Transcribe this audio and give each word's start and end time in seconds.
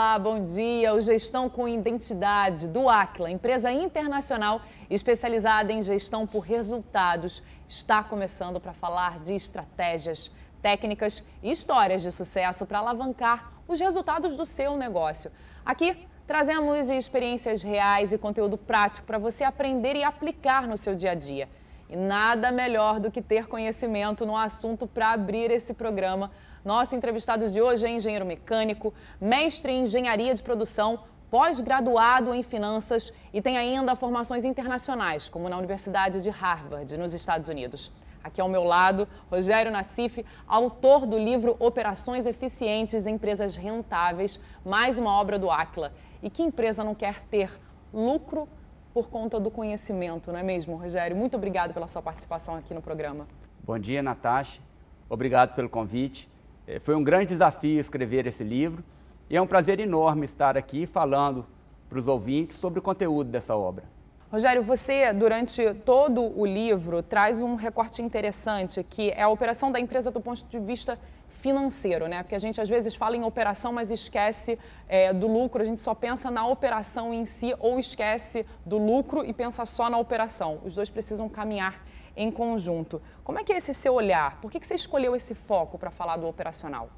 Olá, 0.00 0.18
bom 0.18 0.42
dia. 0.42 0.94
O 0.94 1.00
Gestão 1.02 1.50
com 1.50 1.68
Identidade 1.68 2.66
do 2.66 2.88
Aquila, 2.88 3.30
empresa 3.30 3.70
internacional 3.70 4.62
especializada 4.88 5.74
em 5.74 5.82
gestão 5.82 6.26
por 6.26 6.40
resultados, 6.40 7.42
está 7.68 8.02
começando 8.02 8.58
para 8.58 8.72
falar 8.72 9.20
de 9.20 9.34
estratégias, 9.34 10.32
técnicas 10.62 11.22
e 11.42 11.50
histórias 11.50 12.00
de 12.00 12.10
sucesso 12.10 12.64
para 12.64 12.78
alavancar 12.78 13.52
os 13.68 13.78
resultados 13.78 14.38
do 14.38 14.46
seu 14.46 14.74
negócio. 14.74 15.30
Aqui 15.66 15.94
trazemos 16.26 16.88
experiências 16.88 17.62
reais 17.62 18.10
e 18.10 18.16
conteúdo 18.16 18.56
prático 18.56 19.06
para 19.06 19.18
você 19.18 19.44
aprender 19.44 19.96
e 19.96 20.02
aplicar 20.02 20.66
no 20.66 20.78
seu 20.78 20.94
dia 20.94 21.10
a 21.10 21.14
dia. 21.14 21.46
E 21.90 21.94
nada 21.94 22.50
melhor 22.50 23.00
do 23.00 23.10
que 23.10 23.20
ter 23.20 23.46
conhecimento 23.48 24.24
no 24.24 24.34
assunto 24.34 24.86
para 24.86 25.12
abrir 25.12 25.50
esse 25.50 25.74
programa 25.74 26.30
nosso 26.64 26.94
entrevistado 26.94 27.48
de 27.48 27.60
hoje 27.60 27.86
é 27.86 27.90
engenheiro 27.90 28.26
mecânico, 28.26 28.92
mestre 29.20 29.72
em 29.72 29.82
engenharia 29.84 30.34
de 30.34 30.42
produção, 30.42 31.00
pós-graduado 31.30 32.34
em 32.34 32.42
finanças 32.42 33.12
e 33.32 33.40
tem 33.40 33.56
ainda 33.56 33.94
formações 33.94 34.44
internacionais, 34.44 35.28
como 35.28 35.48
na 35.48 35.56
Universidade 35.56 36.22
de 36.22 36.28
Harvard, 36.28 36.96
nos 36.96 37.14
Estados 37.14 37.48
Unidos. 37.48 37.90
Aqui 38.22 38.40
ao 38.40 38.48
meu 38.48 38.64
lado, 38.64 39.08
Rogério 39.30 39.72
Nassif, 39.72 40.24
autor 40.46 41.06
do 41.06 41.16
livro 41.16 41.56
Operações 41.58 42.26
Eficientes 42.26 43.06
em 43.06 43.14
Empresas 43.14 43.56
Rentáveis, 43.56 44.38
mais 44.64 44.98
uma 44.98 45.18
obra 45.18 45.38
do 45.38 45.50
Aquila. 45.50 45.92
E 46.22 46.28
que 46.28 46.42
empresa 46.42 46.84
não 46.84 46.94
quer 46.94 47.20
ter 47.30 47.50
lucro 47.94 48.46
por 48.92 49.08
conta 49.08 49.40
do 49.40 49.50
conhecimento, 49.50 50.30
não 50.30 50.38
é 50.38 50.42
mesmo, 50.42 50.76
Rogério? 50.76 51.16
Muito 51.16 51.36
obrigado 51.36 51.72
pela 51.72 51.88
sua 51.88 52.02
participação 52.02 52.56
aqui 52.56 52.74
no 52.74 52.82
programa. 52.82 53.26
Bom 53.62 53.78
dia, 53.78 54.02
Natasha. 54.02 54.60
Obrigado 55.08 55.54
pelo 55.54 55.68
convite. 55.68 56.28
É, 56.70 56.78
foi 56.78 56.94
um 56.94 57.02
grande 57.02 57.26
desafio 57.26 57.80
escrever 57.80 58.28
esse 58.28 58.44
livro 58.44 58.84
e 59.28 59.36
é 59.36 59.42
um 59.42 59.46
prazer 59.46 59.80
enorme 59.80 60.24
estar 60.24 60.56
aqui 60.56 60.86
falando 60.86 61.44
para 61.88 61.98
os 61.98 62.06
ouvintes 62.06 62.58
sobre 62.58 62.78
o 62.78 62.82
conteúdo 62.82 63.28
dessa 63.28 63.56
obra. 63.56 63.82
Rogério, 64.30 64.62
você, 64.62 65.12
durante 65.12 65.74
todo 65.84 66.22
o 66.22 66.46
livro, 66.46 67.02
traz 67.02 67.42
um 67.42 67.56
recorte 67.56 68.00
interessante, 68.00 68.84
que 68.84 69.10
é 69.10 69.22
a 69.22 69.28
operação 69.28 69.72
da 69.72 69.80
empresa 69.80 70.12
do 70.12 70.20
ponto 70.20 70.44
de 70.44 70.60
vista 70.60 70.96
financeiro, 71.40 72.06
né? 72.06 72.22
Porque 72.22 72.36
a 72.36 72.38
gente 72.38 72.60
às 72.60 72.68
vezes 72.68 72.94
fala 72.94 73.16
em 73.16 73.24
operação, 73.24 73.72
mas 73.72 73.90
esquece 73.90 74.56
é, 74.88 75.12
do 75.12 75.26
lucro, 75.26 75.62
a 75.62 75.64
gente 75.64 75.80
só 75.80 75.92
pensa 75.92 76.30
na 76.30 76.46
operação 76.46 77.12
em 77.12 77.24
si 77.24 77.52
ou 77.58 77.80
esquece 77.80 78.46
do 78.64 78.78
lucro 78.78 79.24
e 79.24 79.32
pensa 79.32 79.64
só 79.64 79.90
na 79.90 79.98
operação. 79.98 80.60
Os 80.64 80.76
dois 80.76 80.88
precisam 80.88 81.28
caminhar 81.28 81.84
em 82.20 82.30
conjunto. 82.30 83.00
Como 83.24 83.38
é 83.38 83.44
que 83.44 83.50
é 83.50 83.56
esse 83.56 83.72
seu 83.72 83.94
olhar? 83.94 84.38
Por 84.42 84.50
que, 84.50 84.60
que 84.60 84.66
você 84.66 84.74
escolheu 84.74 85.16
esse 85.16 85.34
foco 85.34 85.78
para 85.78 85.90
falar 85.90 86.18
do 86.18 86.26
operacional? 86.26 86.90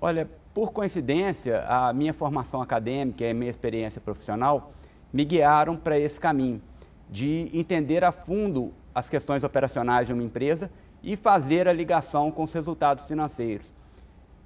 Olha, 0.00 0.28
por 0.54 0.72
coincidência, 0.72 1.62
a 1.68 1.92
minha 1.92 2.14
formação 2.14 2.62
acadêmica 2.62 3.22
e 3.22 3.30
a 3.30 3.34
minha 3.34 3.50
experiência 3.50 4.00
profissional 4.00 4.72
me 5.12 5.26
guiaram 5.26 5.76
para 5.76 5.98
esse 5.98 6.18
caminho 6.18 6.62
de 7.08 7.50
entender 7.52 8.02
a 8.02 8.10
fundo 8.10 8.72
as 8.94 9.10
questões 9.10 9.44
operacionais 9.44 10.06
de 10.06 10.14
uma 10.14 10.22
empresa 10.22 10.70
e 11.02 11.16
fazer 11.16 11.68
a 11.68 11.72
ligação 11.72 12.30
com 12.30 12.44
os 12.44 12.52
resultados 12.52 13.04
financeiros. 13.04 13.66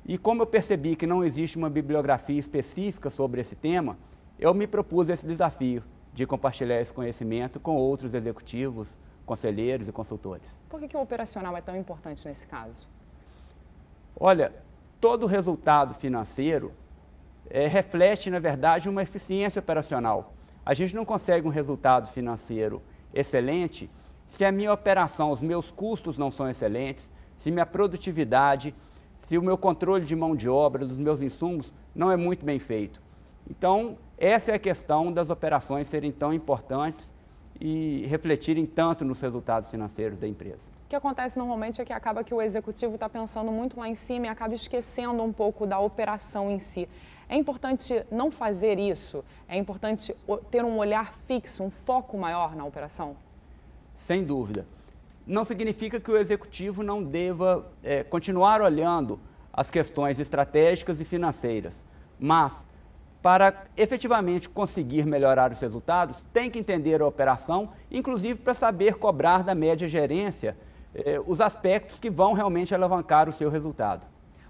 E 0.05 0.19
como 0.19 0.42
eu 0.42 0.47
percebi 0.47 0.97
que 0.97 1.06
não 1.06 1.22
existe 1.25 1.56
uma 1.56 1.70
bibliografia 1.70 2.38
específica 2.41 3.11
sobre 3.11 3.41
esse 3.41 3.55
tema, 3.55 3.97
eu 4.41 4.53
me 4.53 4.66
propus 4.66 5.08
esse 5.08 5.25
desafio 5.25 5.84
de 6.12 6.27
compartilhar 6.27 6.81
esse 6.81 6.92
conhecimento 6.92 7.61
com 7.61 7.77
outros 7.77 8.12
executivos, 8.12 8.88
conselheiros 9.31 9.87
e 9.87 9.93
consultores. 9.93 10.59
Por 10.69 10.81
que, 10.81 10.88
que 10.88 10.97
o 10.97 11.00
operacional 11.00 11.56
é 11.56 11.60
tão 11.60 11.77
importante 11.77 12.27
nesse 12.27 12.49
caso? 12.49 12.88
Olha, 14.19 14.53
todo 15.00 15.25
resultado 15.25 15.94
financeiro 15.94 16.72
é, 17.49 17.69
reflete, 17.69 18.28
na 18.28 18.41
verdade, 18.41 18.88
uma 18.88 19.05
eficiência 19.05 19.60
operacional. 19.60 20.34
A 20.66 20.75
gente 20.75 20.97
não 20.97 21.05
consegue 21.05 21.47
um 21.47 21.50
resultado 21.50 22.09
financeiro 22.09 22.82
excelente 23.15 23.88
se 24.27 24.44
a 24.44 24.50
minha 24.50 24.72
operação, 24.72 25.31
os 25.31 25.41
meus 25.41 25.71
custos 25.71 26.19
não 26.19 26.32
são 26.32 26.50
excelentes, 26.50 27.09
se 27.38 27.53
minha 27.53 27.66
produtividade, 27.66 28.75
se 29.21 29.38
o 29.38 29.43
meu 29.43 29.56
controle 29.56 30.05
de 30.05 30.16
mão 30.16 30.34
de 30.34 30.49
obra, 30.49 30.84
dos 30.84 30.99
meus 30.99 31.22
insumos, 31.22 31.72
não 31.94 32.10
é 32.10 32.16
muito 32.16 32.44
bem 32.44 32.59
feito. 32.59 33.00
Então, 33.49 33.97
essa 34.19 34.50
é 34.50 34.55
a 34.56 34.59
questão 34.59 35.12
das 35.12 35.31
operações 35.31 35.87
serem 35.87 36.10
tão 36.10 36.34
importantes 36.34 37.09
e 37.60 38.06
refletirem 38.09 38.65
tanto 38.65 39.04
nos 39.04 39.21
resultados 39.21 39.71
financeiros 39.71 40.19
da 40.19 40.26
empresa. 40.26 40.62
O 40.87 40.88
que 40.88 40.97
acontece 40.97 41.38
normalmente 41.38 41.81
é 41.81 41.84
que 41.84 41.93
acaba 41.93 42.25
que 42.25 42.34
o 42.34 42.41
executivo 42.41 42.94
está 42.94 43.09
pensando 43.09 43.53
muito 43.53 43.78
lá 43.78 43.88
em 43.88 43.94
cima 43.94 44.26
e 44.26 44.28
acaba 44.28 44.54
esquecendo 44.54 45.22
um 45.22 45.32
pouco 45.32 45.66
da 45.66 45.78
operação 45.78 46.50
em 46.50 46.59
si. 46.59 46.88
É 47.28 47.37
importante 47.37 48.04
não 48.10 48.31
fazer 48.31 48.78
isso? 48.78 49.25
É 49.47 49.56
importante 49.56 50.16
ter 50.50 50.65
um 50.65 50.78
olhar 50.78 51.15
fixo, 51.28 51.62
um 51.62 51.70
foco 51.70 52.19
maior 52.19 52.56
na 52.56 52.65
operação? 52.65 53.16
Sem 53.97 54.25
dúvida. 54.25 54.66
Não 55.25 55.44
significa 55.44 56.00
que 56.00 56.10
o 56.10 56.16
executivo 56.16 56.82
não 56.82 57.04
deva 57.04 57.70
é, 57.84 58.03
continuar 58.03 58.60
olhando 58.60 59.20
as 59.53 59.70
questões 59.70 60.19
estratégicas 60.19 61.00
e 61.00 61.04
financeiras, 61.04 61.81
mas 62.19 62.53
para 63.22 63.64
efetivamente 63.76 64.48
conseguir 64.48 65.04
melhorar 65.04 65.53
os 65.53 65.58
resultados, 65.58 66.22
tem 66.32 66.50
que 66.50 66.58
entender 66.58 67.03
a 67.03 67.06
operação, 67.06 67.70
inclusive 67.91 68.41
para 68.41 68.54
saber 68.54 68.94
cobrar 68.94 69.42
da 69.42 69.54
média 69.54 69.88
gerência 69.88 70.56
eh, 70.94 71.20
os 71.26 71.41
aspectos 71.41 71.98
que 71.98 72.10
vão 72.10 72.32
realmente 72.32 72.75
alavancar 72.75 73.28
o 73.28 73.32
seu 73.32 73.50
resultado. 73.50 74.03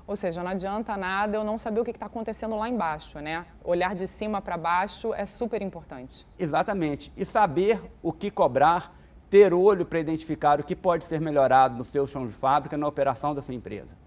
Ou 0.06 0.16
seja, 0.16 0.42
não 0.42 0.50
adianta 0.50 0.96
nada 0.96 1.36
eu 1.36 1.44
não 1.44 1.56
saber 1.56 1.80
o 1.80 1.84
que 1.84 1.92
está 1.92 2.06
acontecendo 2.06 2.56
lá 2.56 2.68
embaixo, 2.68 3.20
né? 3.20 3.46
Olhar 3.62 3.94
de 3.94 4.06
cima 4.08 4.42
para 4.42 4.56
baixo 4.56 5.14
é 5.14 5.24
super 5.24 5.62
importante. 5.62 6.26
Exatamente. 6.36 7.12
E 7.16 7.24
saber 7.24 7.80
o 8.02 8.12
que 8.12 8.28
cobrar, 8.28 8.92
ter 9.28 9.54
olho 9.54 9.86
para 9.86 10.00
identificar 10.00 10.58
o 10.58 10.64
que 10.64 10.74
pode 10.74 11.04
ser 11.04 11.20
melhorado 11.20 11.76
no 11.76 11.84
seu 11.84 12.08
chão 12.08 12.26
de 12.26 12.32
fábrica, 12.32 12.76
na 12.76 12.88
operação 12.88 13.34
da 13.34 13.40
sua 13.40 13.54
empresa. 13.54 14.00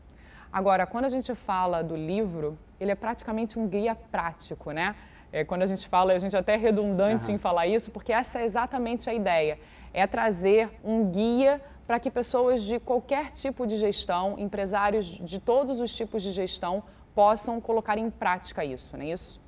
Agora, 0.51 0.85
quando 0.85 1.05
a 1.05 1.09
gente 1.09 1.33
fala 1.33 1.81
do 1.81 1.95
livro, 1.95 2.57
ele 2.83 2.91
é 2.91 2.95
praticamente 2.95 3.57
um 3.57 3.67
guia 3.67 3.95
prático, 3.95 4.71
né? 4.71 4.95
É, 5.31 5.43
quando 5.43 5.63
a 5.63 5.67
gente 5.67 5.87
fala, 5.87 6.13
a 6.13 6.19
gente 6.19 6.35
é 6.35 6.39
até 6.39 6.55
redundante 6.55 7.27
uhum. 7.27 7.35
em 7.35 7.37
falar 7.37 7.65
isso, 7.65 7.89
porque 7.89 8.13
essa 8.13 8.39
é 8.39 8.45
exatamente 8.45 9.09
a 9.09 9.13
ideia. 9.13 9.59
É 9.91 10.05
trazer 10.05 10.69
um 10.83 11.09
guia 11.09 11.59
para 11.87 11.99
que 11.99 12.11
pessoas 12.11 12.61
de 12.61 12.79
qualquer 12.79 13.31
tipo 13.31 13.65
de 13.65 13.75
gestão, 13.77 14.35
empresários 14.37 15.05
de 15.05 15.39
todos 15.39 15.81
os 15.81 15.95
tipos 15.95 16.21
de 16.21 16.31
gestão, 16.31 16.83
possam 17.15 17.59
colocar 17.59 17.97
em 17.97 18.09
prática 18.09 18.63
isso, 18.63 18.95
não 18.95 19.03
é 19.03 19.09
isso? 19.09 19.41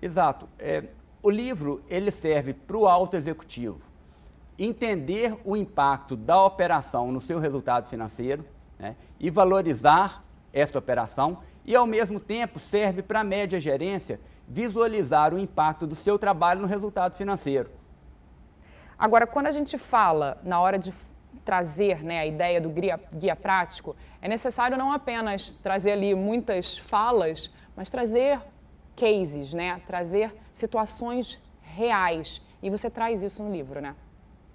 Exato. 0.00 0.48
É, 0.58 0.84
o 1.22 1.30
livro 1.30 1.82
ele 1.88 2.10
serve 2.10 2.52
para 2.52 2.76
o 2.76 2.86
alto 2.86 3.16
executivo 3.16 3.80
entender 4.58 5.36
o 5.44 5.56
impacto 5.56 6.14
da 6.16 6.44
operação 6.44 7.10
no 7.10 7.20
seu 7.20 7.40
resultado 7.40 7.88
financeiro 7.88 8.44
né, 8.78 8.94
e 9.18 9.30
valorizar 9.30 10.24
esta 10.52 10.78
operação 10.78 11.38
e, 11.64 11.74
ao 11.74 11.86
mesmo 11.86 12.20
tempo, 12.20 12.60
serve 12.60 13.02
para 13.02 13.20
a 13.20 13.24
média 13.24 13.58
gerência 13.58 14.20
visualizar 14.46 15.32
o 15.32 15.38
impacto 15.38 15.86
do 15.86 15.94
seu 15.94 16.18
trabalho 16.18 16.60
no 16.60 16.66
resultado 16.66 17.16
financeiro. 17.16 17.70
Agora, 18.98 19.26
quando 19.26 19.46
a 19.46 19.50
gente 19.50 19.76
fala 19.78 20.38
na 20.42 20.60
hora 20.60 20.78
de 20.78 20.92
trazer 21.44 22.02
né, 22.02 22.20
a 22.20 22.26
ideia 22.26 22.60
do 22.60 22.68
guia, 22.68 23.00
guia 23.14 23.34
prático, 23.34 23.96
é 24.20 24.28
necessário 24.28 24.76
não 24.76 24.92
apenas 24.92 25.52
trazer 25.62 25.92
ali 25.92 26.14
muitas 26.14 26.78
falas, 26.78 27.52
mas 27.76 27.90
trazer 27.90 28.40
cases, 28.96 29.52
né? 29.52 29.80
trazer 29.86 30.34
situações 30.52 31.40
reais. 31.62 32.40
E 32.62 32.70
você 32.70 32.88
traz 32.88 33.22
isso 33.22 33.42
no 33.42 33.50
livro, 33.50 33.80
né? 33.80 33.94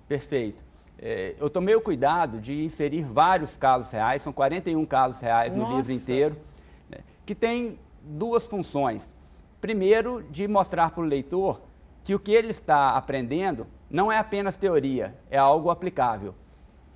Perfeito. 0.07 0.63
É, 0.97 1.35
eu 1.39 1.49
tomei 1.49 1.75
o 1.75 1.81
cuidado 1.81 2.39
de 2.39 2.63
inserir 2.63 3.03
vários 3.03 3.55
casos 3.55 3.91
reais, 3.91 4.21
são 4.21 4.33
41 4.33 4.85
casos 4.85 5.21
reais 5.21 5.53
no 5.53 5.63
Nossa. 5.63 5.77
livro 5.77 5.91
inteiro, 5.93 6.37
que 7.29 7.35
tem 7.35 7.77
duas 8.01 8.47
funções. 8.47 9.07
Primeiro, 9.61 10.23
de 10.31 10.47
mostrar 10.47 10.89
para 10.89 11.03
o 11.03 11.05
leitor 11.05 11.61
que 12.03 12.15
o 12.15 12.19
que 12.19 12.31
ele 12.31 12.49
está 12.49 12.97
aprendendo 12.97 13.67
não 13.87 14.11
é 14.11 14.17
apenas 14.17 14.55
teoria, 14.55 15.15
é 15.29 15.37
algo 15.37 15.69
aplicável. 15.69 16.33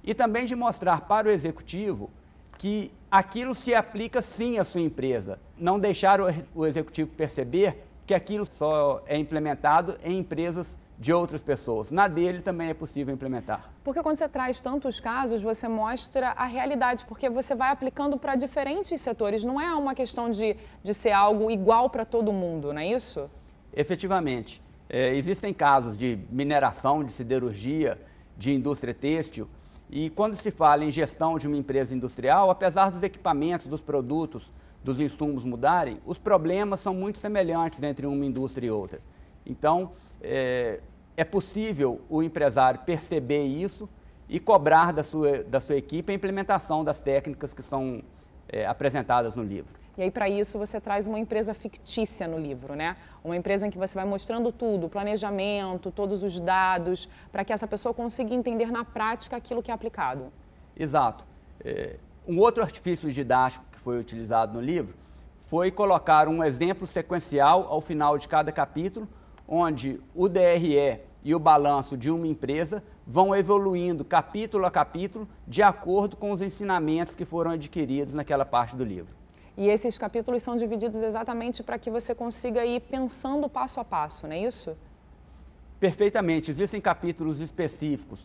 E 0.03 0.12
também 0.12 0.47
de 0.47 0.56
mostrar 0.56 1.01
para 1.01 1.27
o 1.27 1.31
executivo 1.31 2.09
que 2.57 2.91
aquilo 3.12 3.53
se 3.53 3.75
aplica 3.75 4.24
sim 4.24 4.57
à 4.57 4.63
sua 4.63 4.81
empresa. 4.81 5.38
Não 5.56 5.80
deixar 5.80 6.19
o, 6.56 6.65
executivo 6.65 7.12
perceber 7.12 7.85
que 8.07 8.15
aquilo 8.15 8.47
só 8.47 9.03
é 9.06 9.15
implementado 9.15 10.00
em 10.03 10.18
empresas 10.18 10.75
de 10.98 11.12
outras 11.12 11.42
pessoas. 11.42 11.92
Na 11.92 12.07
dele 12.07 12.42
também 12.42 12.69
é 12.69 12.74
possível 12.74 13.13
implementar. 13.13 13.72
Porque 13.84 14.01
quando 14.01 14.18
você 14.18 14.30
traz 14.30 14.62
tantos 14.62 15.00
casos, 15.00 15.42
você 15.42 15.68
mostra 15.68 16.30
a 16.30 16.45
realidade, 16.45 17.06
porque 17.06 17.30
você 17.30 17.56
vai 17.56 17.72
aplicando 17.72 18.18
para 18.18 18.36
diferentes 18.36 19.00
setores. 19.01 19.44
Não 19.44 19.60
é 19.60 19.74
uma 19.75 19.95
questão 19.95 20.30
de, 20.30 20.56
de 20.84 20.94
ser 20.94 21.12
algo 21.12 21.50
igual 21.50 21.90
para 21.90 22.06
todo 22.06 22.31
mundo, 22.31 22.72
não 22.72 22.81
é 22.81 22.88
isso? 22.88 23.30
Efetivamente. 23.75 24.62
É, 24.90 25.16
existem 25.16 25.54
casos 25.54 25.98
de 25.98 26.19
mineração, 26.30 27.04
de 27.04 27.12
siderurgia, 27.12 28.00
de 28.38 28.54
indústria 28.54 28.94
têxtil. 28.94 29.48
E 29.90 30.10
quando 30.10 30.36
se 30.36 30.51
fala 30.51 30.86
em 30.86 30.92
gestão 30.92 31.38
de 31.38 31.48
uma 31.48 31.57
empresa 31.57 31.94
industrial, 31.95 32.50
apesar 32.50 32.92
dos 32.92 33.01
equipamentos, 33.01 33.68
dos 33.68 33.81
produtos, 33.81 34.51
dos 34.84 35.00
insumos 35.00 35.44
mudarem, 35.44 36.00
os 36.06 36.18
problemas 36.18 36.81
são 36.81 36.94
muito 36.94 37.18
semelhantes 37.18 37.81
entre 37.81 38.06
uma 38.06 38.25
indústria 38.25 38.68
e 38.68 38.72
outra. 38.72 39.00
Então, 39.45 39.92
é, 40.24 40.80
é 41.16 41.24
possível 41.24 42.02
o 42.10 42.24
empresário 42.24 42.80
perceber 42.86 43.44
isso 43.44 43.90
e 44.30 44.40
cobrar 44.40 44.92
da 44.94 45.04
sua, 45.04 45.44
da 45.44 45.60
sua 45.60 45.75
equipe 45.75 46.12
a 46.12 46.16
implementação 46.16 46.84
das 46.84 47.00
técnicas 47.00 47.54
que 47.54 47.62
são 47.62 48.02
é, 48.48 48.66
apresentadas 48.66 49.36
no 49.36 49.44
livro. 49.44 49.84
E 49.96 50.02
aí, 50.02 50.10
para 50.10 50.28
isso, 50.28 50.58
você 50.58 50.81
traz 50.81 51.06
uma 51.06 51.20
empresa 51.20 51.54
fictícia 51.54 52.28
no 52.28 52.40
livro, 52.40 52.74
né? 52.74 52.98
Uma 53.24 53.38
empresa 53.38 53.68
em 53.68 53.70
que 53.70 53.78
você 53.78 53.94
vai 53.94 54.06
mostrando 54.06 54.52
tudo, 54.52 54.88
o 54.88 54.90
planejamento, 54.90 55.92
todos 55.92 56.24
os 56.24 56.40
dados, 56.40 57.08
para 57.31 57.46
que 57.46 57.54
essa 57.54 57.68
pessoa 57.68 57.94
consiga 57.94 58.34
entender 58.34 58.72
na 58.72 58.84
prática 58.84 59.36
aquilo 59.36 59.62
que 59.62 59.69
é 59.69 59.74
aplicado. 59.74 60.34
Exato. 60.76 61.24
É, 61.64 61.98
um 62.28 62.40
outro 62.40 62.64
artifício 62.64 63.12
didático 63.12 63.64
que 63.72 63.78
foi 63.78 64.00
utilizado 64.00 64.54
no 64.54 64.62
livro 64.62 64.96
foi 65.48 65.69
colocar 65.69 66.28
um 66.28 66.44
exemplo 66.44 66.88
sequencial 66.88 67.68
ao 67.69 67.80
final 67.80 68.18
de 68.18 68.28
cada 68.28 68.52
capítulo, 68.52 69.08
onde 69.48 70.00
o 70.16 70.28
DRE 70.28 71.00
e 71.24 71.34
o 71.34 71.40
balanço 71.40 71.95
de 71.98 72.12
uma 72.12 72.28
empresa 72.28 72.84
vão 73.06 73.36
evoluindo 73.36 74.04
capítulo 74.04 74.66
a 74.66 74.72
capítulo 74.72 75.28
de 75.48 75.62
acordo 75.62 76.16
com 76.16 76.31
os 76.31 76.42
ensinamentos 76.42 77.16
que 77.16 77.25
foram 77.25 77.51
adquiridos 77.51 78.13
naquela 78.13 78.45
parte 78.45 78.75
do 78.75 78.84
livro. 78.84 79.16
E 79.56 79.69
esses 79.69 79.98
capítulos 79.98 80.42
são 80.42 80.57
divididos 80.57 81.01
exatamente 81.01 81.62
para 81.62 81.78
que 81.78 81.92
você 81.92 82.16
consiga 82.16 82.66
ir 82.66 82.81
pensando 82.81 83.48
passo 83.48 83.80
a 83.80 83.86
passo, 83.86 84.28
não 84.28 84.34
é 84.34 84.40
isso? 84.40 84.75
Perfeitamente. 85.80 86.50
Existem 86.50 86.81
capítulos 86.81 87.40
específicos 87.40 88.19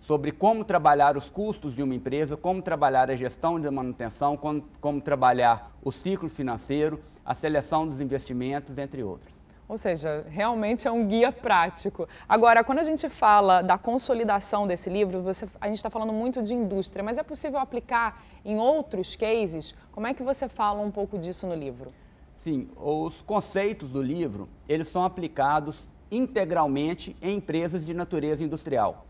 sobre 0.00 0.32
como 0.32 0.64
trabalhar 0.64 1.16
os 1.16 1.30
custos 1.30 1.74
de 1.74 1.82
uma 1.82 1.94
empresa, 1.94 2.36
como 2.36 2.60
trabalhar 2.60 3.10
a 3.10 3.16
gestão 3.16 3.60
de 3.60 3.70
manutenção, 3.70 4.36
como, 4.36 4.64
como 4.80 5.00
trabalhar 5.00 5.70
o 5.82 5.92
ciclo 5.92 6.28
financeiro, 6.28 7.00
a 7.24 7.34
seleção 7.34 7.86
dos 7.86 8.00
investimentos, 8.00 8.76
entre 8.76 9.02
outros. 9.02 9.32
Ou 9.66 9.78
seja, 9.78 10.24
realmente 10.28 10.86
é 10.86 10.92
um 10.92 11.06
guia 11.06 11.32
prático. 11.32 12.06
Agora, 12.28 12.62
quando 12.62 12.80
a 12.80 12.82
gente 12.82 13.08
fala 13.08 13.62
da 13.62 13.78
consolidação 13.78 14.66
desse 14.66 14.90
livro, 14.90 15.22
você, 15.22 15.48
a 15.60 15.68
gente 15.68 15.76
está 15.76 15.88
falando 15.88 16.12
muito 16.12 16.42
de 16.42 16.52
indústria, 16.52 17.02
mas 17.02 17.16
é 17.16 17.22
possível 17.22 17.58
aplicar 17.58 18.22
em 18.44 18.58
outros 18.58 19.16
cases? 19.16 19.74
Como 19.90 20.06
é 20.06 20.12
que 20.12 20.22
você 20.22 20.48
fala 20.48 20.80
um 20.80 20.90
pouco 20.90 21.18
disso 21.18 21.46
no 21.46 21.54
livro? 21.54 21.92
Sim, 22.38 22.68
os 22.76 23.22
conceitos 23.22 23.88
do 23.88 24.02
livro, 24.02 24.48
eles 24.68 24.88
são 24.88 25.02
aplicados 25.02 25.88
integralmente 26.10 27.16
em 27.22 27.38
empresas 27.38 27.86
de 27.86 27.94
natureza 27.94 28.44
industrial. 28.44 29.06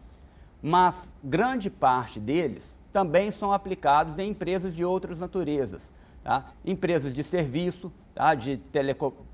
Mas 0.62 1.10
grande 1.22 1.68
parte 1.68 2.20
deles 2.20 2.78
também 2.92 3.32
são 3.32 3.52
aplicados 3.52 4.20
em 4.20 4.30
empresas 4.30 4.74
de 4.74 4.84
outras 4.84 5.18
naturezas. 5.18 5.90
Tá? 6.22 6.52
Empresas 6.64 7.12
de 7.12 7.24
serviço, 7.24 7.92
tá? 8.14 8.34
de 8.34 8.58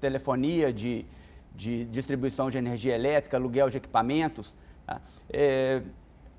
telefonia, 0.01 0.73
de, 0.73 1.05
de, 1.55 1.85
distribuição 1.87 2.51
de 2.51 2.59
energia 2.59 2.95
elétrica, 2.95 3.37
aluguel 3.37 3.69
de 3.69 3.77
equipamentos, 3.77 4.55
tá? 4.87 5.01
é, 5.29 5.83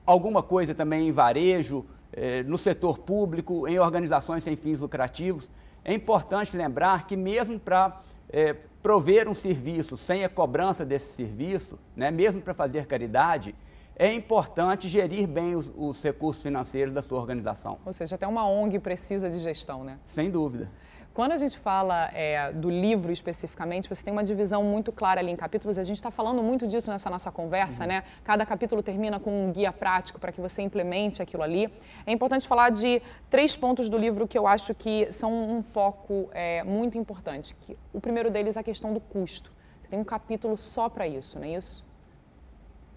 alguma 0.06 0.42
coisa 0.42 0.74
também 0.74 1.08
em 1.08 1.12
varejo, 1.12 1.86
é, 2.14 2.44
no 2.44 2.58
setor 2.58 3.00
público, 3.00 3.68
em 3.68 3.80
organizações 3.80 4.44
sem 4.44 4.56
fins 4.56 4.80
lucrativos. 4.80 5.50
É 5.84 5.94
importante 5.94 6.56
lembrar 6.56 7.08
que 7.08 7.16
mesmo 7.16 7.60
para 7.60 8.02
é, 8.30 8.56
prover 8.82 9.28
um 9.28 9.36
serviço 9.36 9.98
sem 9.98 10.24
a 10.24 10.30
cobrança 10.30 10.86
desse 10.86 11.14
serviço, 11.14 11.78
né, 11.96 12.12
mesmo 12.12 12.42
para 12.42 12.54
fazer 12.54 12.86
caridade, 12.86 13.56
é 13.96 14.12
importante 14.12 14.90
gerir 14.90 15.28
bem 15.28 15.56
os, 15.56 15.70
os, 15.76 16.02
recursos 16.02 16.42
financeiros 16.42 16.94
da 16.94 17.04
sua 17.04 17.20
organização. 17.20 17.78
Ou 17.86 17.94
seja, 17.94 18.16
até 18.16 18.26
uma 18.26 18.48
ONG 18.48 18.80
precisa 18.80 19.30
de 19.30 19.38
gestão, 19.38 19.84
né? 19.84 20.00
Sem 20.06 20.32
dúvida. 20.32 20.72
Quando 21.14 21.34
a 21.34 21.38
gente 21.38 21.58
fala 21.58 22.10
é, 22.14 22.54
do 22.54 22.70
livro 22.70 23.12
especificamente, 23.12 23.90
você 23.90 24.02
tem 24.02 24.14
uma 24.14 24.24
divisão 24.24 24.64
muito 24.64 24.94
clara 24.94 25.20
ali 25.20 25.30
em 25.30 25.36
capítulos. 25.36 25.78
A 25.78 25.84
gente 25.84 25.98
está 25.98 26.10
falando 26.10 26.42
muito 26.42 26.66
disso 26.66 26.90
nessa 26.90 27.10
nossa 27.10 27.30
conversa, 27.30 27.84
uhum. 27.84 27.90
né? 27.90 28.04
Cada 28.24 28.46
capítulo 28.46 28.82
termina 28.82 29.20
com 29.20 29.48
um 29.48 29.52
guia 29.52 29.74
prático 29.74 30.20
para 30.20 30.32
que 30.32 30.40
você 30.40 30.62
implemente 30.62 31.22
aquilo 31.22 31.44
ali. 31.44 31.70
É 32.06 32.14
importante 32.14 32.48
falar 32.48 32.70
de 32.70 33.02
três 33.30 33.58
pontos 33.58 33.90
do 33.90 33.98
livro 33.98 34.26
que 34.26 34.38
eu 34.38 34.48
acho 34.48 34.74
que 34.74 35.12
são 35.12 35.34
um 35.52 35.62
foco 35.62 36.30
é, 36.32 36.64
muito 36.64 36.98
importante. 36.98 37.56
Que, 37.56 37.78
o 37.92 38.00
primeiro 38.00 38.32
deles 38.32 38.56
é 38.56 38.62
a 38.62 38.64
questão 38.64 38.94
do 38.94 39.02
custo. 39.02 39.52
Você 39.82 39.90
tem 39.90 40.00
um 40.00 40.06
capítulo 40.06 40.56
só 40.56 40.88
para 40.88 41.06
isso, 41.06 41.38
não 41.38 41.46
é 41.46 41.56
isso? 41.56 41.84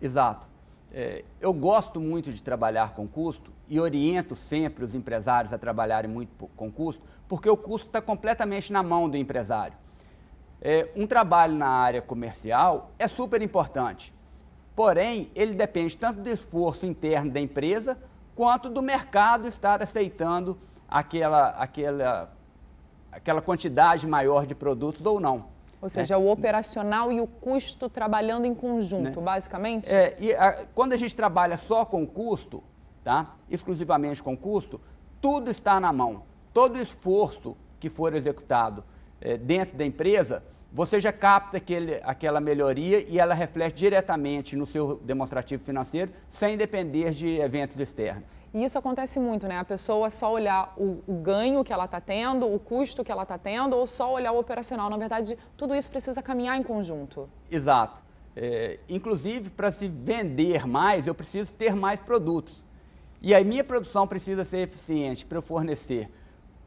Exato. 0.01 0.47
É, 0.93 1.25
eu 1.41 1.53
gosto 1.53 2.01
muito 2.01 2.33
de 2.33 2.41
trabalhar 2.41 2.95
com 2.95 3.09
custo 3.09 3.51
e 3.69 3.81
oriento 3.81 4.37
sempre 4.37 4.85
os 4.85 4.95
empresários 4.95 5.53
a 5.53 5.59
trabalharem 5.59 6.09
muito 6.09 6.49
com 6.55 6.71
custo, 6.71 7.03
porque 7.29 7.49
o 7.49 7.57
custo 7.57 7.87
está 7.87 8.01
completamente 8.01 8.73
na 8.73 8.83
mão 8.83 9.09
do 9.09 9.17
empresário. 9.17 9.77
É, 10.61 10.89
um 10.97 11.07
trabalho 11.07 11.55
na 11.55 11.69
área 11.69 12.01
comercial 12.01 12.91
é 12.99 13.07
super 13.07 13.43
importante, 13.43 14.15
porém, 14.75 15.31
ele 15.35 15.55
depende 15.55 15.97
tanto 15.97 16.21
do 16.21 16.29
esforço 16.29 16.87
interno 16.87 17.31
da 17.31 17.41
empresa, 17.41 17.99
quanto 18.35 18.69
do 18.69 18.83
mercado 18.83 19.47
estar 19.47 19.83
aceitando 19.83 20.59
aquela, 20.89 21.51
aquela, 21.51 22.33
aquela 23.13 23.43
quantidade 23.43 24.07
maior 24.07 24.47
de 24.47 24.55
produtos 24.55 25.05
ou 25.05 25.21
não. 25.21 25.53
Ou 25.81 25.89
seja, 25.89 26.19
né? 26.19 26.25
o 26.25 26.31
operacional 26.31 27.13
e 27.13 27.21
o 27.21 27.27
custo 27.27 27.91
trabalhando 27.91 28.47
em 28.47 28.55
conjunto, 28.55 29.21
né? 29.21 29.25
basicamente? 29.25 29.93
É, 29.93 30.17
e 30.19 30.33
a, 30.35 30.67
quando 30.75 30.95
a 30.95 30.97
gente 30.97 31.15
trabalha 31.15 31.59
só 31.59 31.85
com 31.85 32.07
custo, 32.07 32.63
tá? 33.05 33.35
exclusivamente 33.51 34.23
com 34.23 34.35
custo, 34.35 34.81
tudo 35.21 35.51
está 35.51 35.79
na 35.79 35.93
mão 35.93 36.23
todo 36.55 36.81
esforço 36.81 37.57
que 37.81 37.91
for 37.91 38.15
executado 38.15 38.85
é, 39.21 39.37
dentro 39.37 39.77
da 39.77 39.85
empresa, 39.85 40.43
você 40.73 41.01
já 41.01 41.13
capta 41.13 41.59
aquele, 41.59 42.01
aquela 42.03 42.41
melhoria 42.41 43.05
e 43.07 43.19
ela 43.19 43.35
reflete 43.35 43.77
diretamente 43.77 44.57
no 44.57 44.67
seu 44.67 44.97
demonstrativo 45.05 45.63
financeiro, 45.63 46.11
sem 46.31 46.57
depender 46.57 47.11
de 47.11 47.39
eventos 47.39 47.79
externos. 47.79 48.25
E 48.53 48.65
isso 48.65 48.79
acontece 48.79 49.19
muito, 49.19 49.47
né? 49.49 49.59
A 49.59 49.65
pessoa 49.65 50.11
só 50.11 50.33
olhar 50.33 50.73
o, 50.77 51.03
o 51.07 51.15
ganho 51.15 51.63
que 51.65 51.73
ela 51.73 51.85
está 51.85 52.01
tendo, 52.01 52.53
o 52.53 52.59
custo 52.59 53.05
que 53.05 53.11
ela 53.11 53.25
está 53.25 53.37
tendo, 53.37 53.77
ou 53.77 53.87
só 53.87 54.13
olhar 54.13 54.33
o 54.33 54.39
operacional. 54.39 54.89
Na 54.89 54.97
verdade, 54.97 55.37
tudo 55.57 55.75
isso 55.75 55.91
precisa 55.91 56.23
caminhar 56.23 56.57
em 56.57 56.63
conjunto. 56.63 57.29
Exato. 57.51 58.01
É, 58.37 58.79
inclusive, 58.89 59.51
para 59.51 59.71
se 59.71 59.89
vender 59.89 60.67
mais, 60.67 61.07
eu 61.07 61.15
preciso 61.15 61.53
ter 61.53 61.75
mais 61.75 62.01
produtos. 62.01 62.63
E 63.21 63.35
a 63.35 63.43
minha 63.43 63.65
produção 63.65 64.07
precisa 64.07 64.45
ser 64.45 64.59
eficiente 64.59 65.25
para 65.25 65.39
eu 65.39 65.43
fornecer 65.43 66.09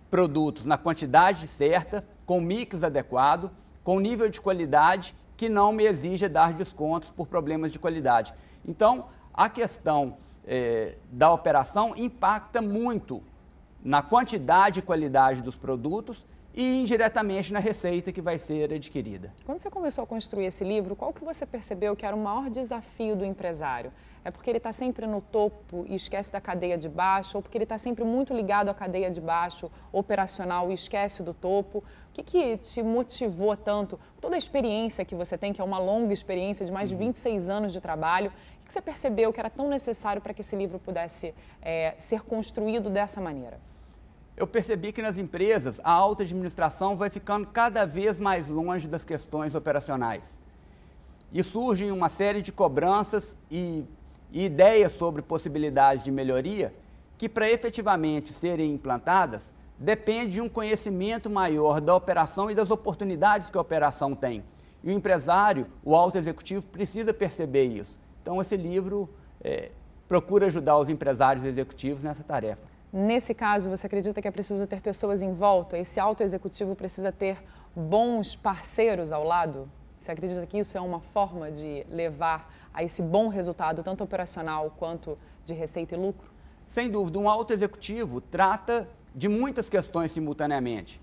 produtos 0.09 0.65
na 0.65 0.77
quantidade 0.77 1.47
certa, 1.47 2.05
com 2.25 2.41
mix 2.41 2.83
adequado, 2.83 3.51
com 3.83 3.99
nível 3.99 4.29
de 4.29 4.41
qualidade 4.41 5.15
que 5.35 5.47
não 5.49 5.71
me 5.71 5.83
exija 5.85 6.27
dar 6.27 6.53
descontos 6.53 7.09
por 7.09 7.27
problemas 7.27 7.71
de 7.71 7.79
qualidade. 7.79 8.33
Então, 8.67 9.05
a 9.33 9.49
questão 9.49 10.17
é, 10.45 10.95
da 11.11 11.31
operação 11.31 11.93
impacta 11.95 12.61
muito 12.61 13.21
na 13.83 14.01
quantidade 14.01 14.79
e 14.79 14.81
qualidade 14.81 15.41
dos 15.41 15.55
produtos 15.55 16.25
e 16.53 16.81
indiretamente 16.81 17.53
na 17.53 17.59
receita 17.59 18.11
que 18.11 18.19
vai 18.19 18.39
ser 18.39 18.73
adquirida. 18.73 19.31
Quando 19.45 19.61
você 19.61 19.69
começou 19.69 20.03
a 20.03 20.07
construir 20.07 20.45
esse 20.45 20.63
livro, 20.63 20.95
qual 20.95 21.13
que 21.13 21.23
você 21.23 21.45
percebeu 21.45 21.95
que 21.95 22.03
era 22.03 22.15
o 22.15 22.19
maior 22.19 22.49
desafio 22.49 23.15
do 23.15 23.23
empresário? 23.23 23.93
É 24.23 24.31
porque 24.31 24.49
ele 24.49 24.57
está 24.57 24.71
sempre 24.71 25.07
no 25.07 25.21
topo 25.21 25.85
e 25.87 25.95
esquece 25.95 26.31
da 26.31 26.41
cadeia 26.41 26.77
de 26.77 26.89
baixo, 26.89 27.37
ou 27.37 27.41
porque 27.41 27.57
ele 27.57 27.63
está 27.63 27.77
sempre 27.77 28.03
muito 28.03 28.33
ligado 28.33 28.69
à 28.69 28.73
cadeia 28.73 29.09
de 29.09 29.21
baixo, 29.21 29.71
operacional, 29.91 30.69
e 30.69 30.73
esquece 30.73 31.23
do 31.23 31.33
topo? 31.33 31.79
O 31.79 31.83
que, 32.13 32.23
que 32.23 32.57
te 32.57 32.83
motivou 32.83 33.55
tanto? 33.55 33.99
Toda 34.19 34.35
a 34.35 34.37
experiência 34.37 35.05
que 35.05 35.15
você 35.15 35.37
tem, 35.37 35.53
que 35.53 35.61
é 35.61 35.63
uma 35.63 35.79
longa 35.79 36.13
experiência 36.13 36.65
de 36.65 36.71
mais 36.71 36.89
de 36.89 36.95
26 36.95 37.47
uhum. 37.47 37.55
anos 37.55 37.73
de 37.73 37.79
trabalho, 37.79 38.31
o 38.61 38.65
que 38.65 38.73
você 38.73 38.81
percebeu 38.81 39.31
que 39.31 39.39
era 39.39 39.49
tão 39.49 39.69
necessário 39.69 40.21
para 40.21 40.33
que 40.33 40.41
esse 40.41 40.55
livro 40.55 40.79
pudesse 40.79 41.33
é, 41.61 41.95
ser 41.97 42.21
construído 42.23 42.89
dessa 42.89 43.21
maneira? 43.21 43.59
eu 44.37 44.45
percebi 44.45 44.93
que 44.93 45.01
nas 45.01 45.17
empresas 45.17 45.81
a 45.83 45.91
alta 45.91 46.21
administração 46.21 46.95
vai 46.95 47.09
ficando 47.09 47.47
cada 47.47 47.85
vez 47.85 48.19
mais 48.19 48.47
longe 48.47 48.87
das 48.87 49.03
questões 49.03 49.55
operacionais. 49.55 50.23
E 51.33 51.43
surgem 51.43 51.91
uma 51.91 52.07
série 52.07 52.41
de 52.43 52.51
cobranças 52.51 53.35
e, 53.49 53.83
e 54.31 54.45
ideias 54.45 54.91
sobre 54.93 55.21
possibilidades 55.21 56.03
de 56.03 56.11
melhoria 56.11 56.73
que, 57.17 57.27
para 57.27 57.49
efetivamente 57.49 58.33
serem 58.33 58.73
implantadas, 58.73 59.49
depende 59.77 60.33
de 60.33 60.41
um 60.41 60.49
conhecimento 60.49 61.29
maior 61.29 61.81
da 61.81 61.95
operação 61.95 62.49
e 62.49 62.55
das 62.55 62.69
oportunidades 62.69 63.49
que 63.49 63.57
a 63.57 63.61
operação 63.61 64.15
tem. 64.15 64.43
E 64.83 64.89
o 64.89 64.93
empresário, 64.93 65.67
o 65.83 65.95
alto 65.95 66.17
executivo, 66.17 66.61
precisa 66.61 67.13
perceber 67.13 67.65
isso. 67.65 67.97
Então, 68.21 68.41
esse 68.41 68.55
livro 68.55 69.09
é, 69.43 69.71
procura 70.07 70.47
ajudar 70.47 70.77
os 70.77 70.89
empresários 70.89 71.45
executivos 71.45 72.03
nessa 72.03 72.23
tarefa. 72.23 72.61
Nesse 72.91 73.33
caso, 73.33 73.69
você 73.69 73.87
acredita 73.87 74.21
que 74.21 74.27
é 74.27 74.31
preciso 74.31 74.65
ter 74.65 74.81
pessoas 74.81 75.21
em 75.21 75.33
volta? 75.33 75.77
Esse 75.77 75.99
alto 75.99 76.23
executivo 76.23 76.75
precisa 76.75 77.11
ter 77.11 77.37
bons 77.75 78.35
parceiros 78.35 79.11
ao 79.11 79.23
lado? 79.23 79.69
Você 80.07 80.13
acredita 80.13 80.45
que 80.45 80.57
isso 80.57 80.77
é 80.77 80.79
uma 80.79 81.01
forma 81.01 81.51
de 81.51 81.85
levar 81.89 82.49
a 82.73 82.81
esse 82.81 83.01
bom 83.01 83.27
resultado, 83.27 83.83
tanto 83.83 84.05
operacional 84.05 84.73
quanto 84.77 85.17
de 85.43 85.53
receita 85.53 85.95
e 85.95 85.97
lucro? 85.97 86.31
Sem 86.65 86.89
dúvida, 86.89 87.19
um 87.19 87.29
alto 87.29 87.51
executivo 87.51 88.21
trata 88.21 88.87
de 89.13 89.27
muitas 89.27 89.67
questões 89.67 90.13
simultaneamente. 90.13 91.01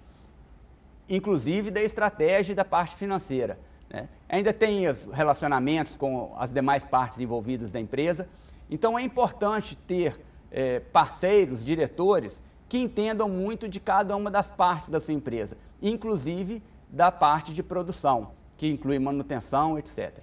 inclusive 1.06 1.70
da 1.70 1.82
estratégia 1.82 2.52
e 2.52 2.54
da 2.54 2.64
parte 2.64 2.96
financeira. 2.96 3.58
Né? 3.90 4.08
Ainda 4.26 4.54
tem 4.54 4.88
os 4.88 5.04
relacionamentos 5.12 5.94
com 5.96 6.34
as 6.38 6.50
demais 6.50 6.82
partes 6.82 7.18
envolvidas 7.18 7.70
da 7.70 7.78
empresa, 7.78 8.26
então 8.70 8.98
é 8.98 9.02
importante 9.02 9.76
ter 9.76 10.18
é, 10.50 10.80
parceiros, 10.80 11.62
diretores, 11.62 12.40
que 12.70 12.78
entendam 12.78 13.28
muito 13.28 13.68
de 13.68 13.78
cada 13.78 14.16
uma 14.16 14.30
das 14.30 14.48
partes 14.48 14.88
da 14.88 14.98
sua 14.98 15.12
empresa, 15.12 15.58
inclusive 15.82 16.62
da 16.88 17.12
parte 17.12 17.52
de 17.52 17.62
produção, 17.62 18.30
que 18.64 18.70
inclui 18.70 18.98
manutenção, 18.98 19.78
etc. 19.78 20.20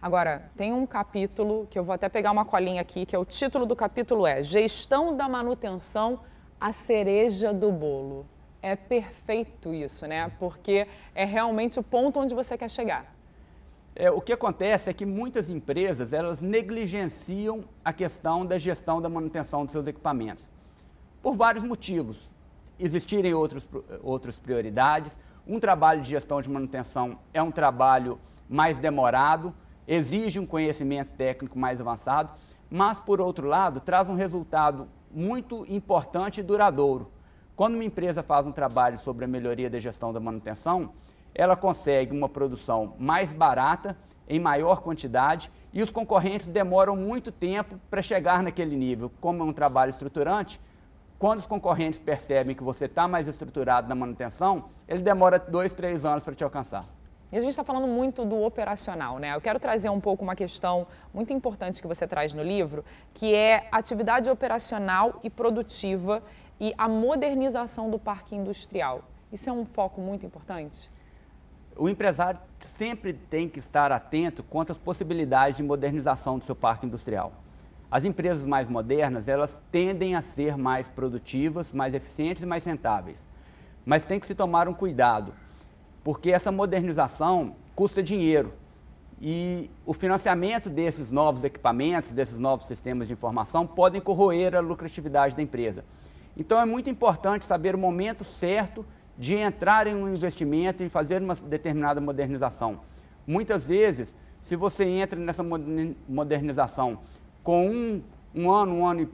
Agora, 0.00 0.50
tem 0.56 0.72
um 0.72 0.86
capítulo 0.86 1.66
que 1.70 1.78
eu 1.78 1.84
vou 1.84 1.94
até 1.94 2.08
pegar 2.08 2.30
uma 2.30 2.44
colinha 2.44 2.80
aqui, 2.80 3.04
que 3.04 3.14
é 3.14 3.18
o 3.18 3.24
título 3.24 3.66
do 3.66 3.76
capítulo 3.76 4.26
é 4.26 4.42
Gestão 4.42 5.14
da 5.14 5.28
manutenção, 5.28 6.20
a 6.58 6.72
cereja 6.72 7.52
do 7.52 7.70
bolo. 7.70 8.24
É 8.62 8.74
perfeito 8.74 9.74
isso, 9.74 10.06
né? 10.06 10.32
Porque 10.38 10.88
é 11.14 11.26
realmente 11.26 11.78
o 11.78 11.82
ponto 11.82 12.18
onde 12.18 12.34
você 12.34 12.56
quer 12.56 12.70
chegar. 12.70 13.14
É, 13.94 14.10
o 14.10 14.22
que 14.22 14.32
acontece 14.32 14.88
é 14.88 14.94
que 14.94 15.04
muitas 15.04 15.50
empresas 15.50 16.14
elas 16.14 16.40
negligenciam 16.40 17.62
a 17.84 17.92
questão 17.92 18.46
da 18.46 18.58
gestão 18.58 19.02
da 19.02 19.08
manutenção 19.10 19.64
dos 19.64 19.72
seus 19.72 19.86
equipamentos 19.86 20.42
por 21.22 21.36
vários 21.36 21.62
motivos. 21.62 22.16
Existirem 22.78 23.34
outros, 23.34 23.62
outras 24.02 24.38
prioridades, 24.38 25.14
um 25.46 25.58
trabalho 25.58 26.00
de 26.00 26.10
gestão 26.10 26.40
de 26.40 26.48
manutenção 26.48 27.18
é 27.34 27.42
um 27.42 27.50
trabalho 27.50 28.18
mais 28.48 28.78
demorado, 28.78 29.52
exige 29.86 30.38
um 30.38 30.46
conhecimento 30.46 31.10
técnico 31.16 31.58
mais 31.58 31.80
avançado, 31.80 32.30
mas, 32.70 32.98
por 32.98 33.20
outro 33.20 33.46
lado, 33.46 33.80
traz 33.80 34.08
um 34.08 34.14
resultado 34.14 34.88
muito 35.10 35.66
importante 35.68 36.40
e 36.40 36.42
duradouro. 36.42 37.10
Quando 37.54 37.74
uma 37.74 37.84
empresa 37.84 38.22
faz 38.22 38.46
um 38.46 38.52
trabalho 38.52 38.98
sobre 38.98 39.24
a 39.24 39.28
melhoria 39.28 39.68
da 39.68 39.78
gestão 39.78 40.12
da 40.12 40.20
manutenção, 40.20 40.92
ela 41.34 41.56
consegue 41.56 42.16
uma 42.16 42.28
produção 42.28 42.94
mais 42.98 43.32
barata, 43.32 43.96
em 44.28 44.40
maior 44.40 44.80
quantidade, 44.80 45.50
e 45.72 45.82
os 45.82 45.90
concorrentes 45.90 46.46
demoram 46.46 46.96
muito 46.96 47.32
tempo 47.32 47.78
para 47.90 48.02
chegar 48.02 48.42
naquele 48.42 48.76
nível. 48.76 49.10
Como 49.20 49.42
é 49.42 49.44
um 49.44 49.52
trabalho 49.52 49.90
estruturante, 49.90 50.60
quando 51.22 51.38
os 51.38 51.46
concorrentes 51.46 52.00
percebem 52.00 52.52
que 52.52 52.64
você 52.64 52.86
está 52.86 53.06
mais 53.06 53.28
estruturado 53.28 53.88
na 53.88 53.94
manutenção, 53.94 54.70
ele 54.88 55.02
demora 55.02 55.38
dois, 55.38 55.72
três 55.72 56.04
anos 56.04 56.24
para 56.24 56.34
te 56.34 56.42
alcançar. 56.42 56.84
E 57.30 57.36
a 57.36 57.40
gente 57.40 57.50
está 57.50 57.62
falando 57.62 57.86
muito 57.86 58.24
do 58.24 58.42
operacional, 58.42 59.20
né? 59.20 59.32
Eu 59.32 59.40
quero 59.40 59.60
trazer 59.60 59.88
um 59.88 60.00
pouco 60.00 60.24
uma 60.24 60.34
questão 60.34 60.84
muito 61.14 61.32
importante 61.32 61.80
que 61.80 61.86
você 61.86 62.08
traz 62.08 62.34
no 62.34 62.42
livro, 62.42 62.84
que 63.14 63.32
é 63.36 63.68
atividade 63.70 64.28
operacional 64.28 65.20
e 65.22 65.30
produtiva 65.30 66.24
e 66.58 66.74
a 66.76 66.88
modernização 66.88 67.88
do 67.88 68.00
parque 68.00 68.34
industrial. 68.34 69.04
Isso 69.30 69.48
é 69.48 69.52
um 69.52 69.64
foco 69.64 70.00
muito 70.00 70.26
importante? 70.26 70.90
O 71.76 71.88
empresário 71.88 72.40
sempre 72.58 73.12
tem 73.12 73.48
que 73.48 73.60
estar 73.60 73.92
atento 73.92 74.42
quanto 74.42 74.72
às 74.72 74.78
possibilidades 74.78 75.56
de 75.56 75.62
modernização 75.62 76.36
do 76.36 76.44
seu 76.44 76.56
parque 76.56 76.84
industrial. 76.84 77.32
As 77.92 78.04
empresas 78.04 78.42
mais 78.42 78.66
modernas, 78.70 79.28
elas 79.28 79.60
tendem 79.70 80.14
a 80.14 80.22
ser 80.22 80.56
mais 80.56 80.88
produtivas, 80.88 81.74
mais 81.74 81.92
eficientes 81.92 82.42
e 82.42 82.46
mais 82.46 82.64
rentáveis. 82.64 83.18
Mas 83.84 84.02
tem 84.02 84.18
que 84.18 84.26
se 84.26 84.34
tomar 84.34 84.66
um 84.66 84.72
cuidado, 84.72 85.34
porque 86.02 86.30
essa 86.30 86.50
modernização 86.50 87.54
custa 87.76 88.02
dinheiro. 88.02 88.54
E 89.20 89.70
o 89.84 89.92
financiamento 89.92 90.70
desses 90.70 91.10
novos 91.10 91.44
equipamentos, 91.44 92.12
desses 92.12 92.38
novos 92.38 92.66
sistemas 92.66 93.08
de 93.08 93.12
informação, 93.12 93.66
podem 93.66 94.00
corroer 94.00 94.56
a 94.56 94.60
lucratividade 94.60 95.36
da 95.36 95.42
empresa. 95.42 95.84
Então 96.34 96.58
é 96.58 96.64
muito 96.64 96.88
importante 96.88 97.44
saber 97.44 97.74
o 97.74 97.78
momento 97.78 98.24
certo 98.40 98.86
de 99.18 99.34
entrar 99.34 99.86
em 99.86 99.94
um 99.94 100.08
investimento 100.08 100.82
e 100.82 100.88
fazer 100.88 101.20
uma 101.20 101.34
determinada 101.34 102.00
modernização. 102.00 102.80
Muitas 103.26 103.62
vezes, 103.64 104.14
se 104.44 104.56
você 104.56 104.84
entra 104.84 105.20
nessa 105.20 105.44
modernização 106.08 106.98
com 107.42 107.68
um, 107.68 108.02
um 108.34 108.50
ano, 108.50 108.74
um 108.74 108.86
ano 108.86 109.02
e 109.02 109.08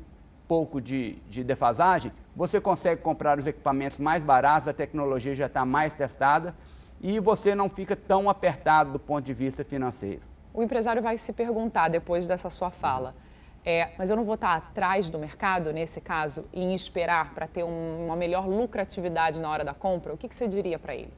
pouco 0.47 0.81
de, 0.81 1.17
de 1.29 1.45
defasagem, 1.45 2.13
você 2.35 2.61
consegue 2.61 3.03
comprar 3.03 3.39
os 3.39 3.47
equipamentos 3.47 3.99
mais 3.99 4.23
baratos, 4.23 4.69
a 4.69 4.73
tecnologia 4.73 5.35
já 5.35 5.47
está 5.47 5.65
mais 5.65 5.93
testada 5.93 6.55
e 7.01 7.21
você 7.21 7.55
não 7.55 7.69
fica 7.69 7.95
tão 7.95 8.31
apertado 8.31 8.93
do 8.93 8.99
ponto 8.99 9.25
de 9.25 9.35
vista 9.35 9.65
financeiro. 9.65 10.23
O 10.55 10.63
empresário 10.63 11.03
vai 11.03 11.19
se 11.19 11.33
perguntar 11.33 11.89
depois 11.89 12.27
dessa 12.27 12.49
sua 12.51 12.71
fala. 12.71 13.15
É, 13.65 13.91
mas 13.99 14.09
eu 14.09 14.17
não 14.17 14.25
vou 14.25 14.37
estar 14.37 14.57
atrás 14.57 15.11
do 15.11 15.19
mercado, 15.19 15.73
nesse 15.73 16.01
caso, 16.01 16.45
em 16.53 16.75
esperar 16.75 17.35
para 17.35 17.47
ter 17.47 17.65
um, 17.65 18.07
uma 18.07 18.17
melhor 18.17 18.49
lucratividade 18.49 19.43
na 19.43 19.51
hora 19.51 19.65
da 19.65 19.75
compra? 19.75 20.15
O 20.15 20.17
que, 20.17 20.29
que 20.29 20.35
você 20.35 20.49
diria 20.49 20.79
para 20.79 20.95
ele? 20.95 21.13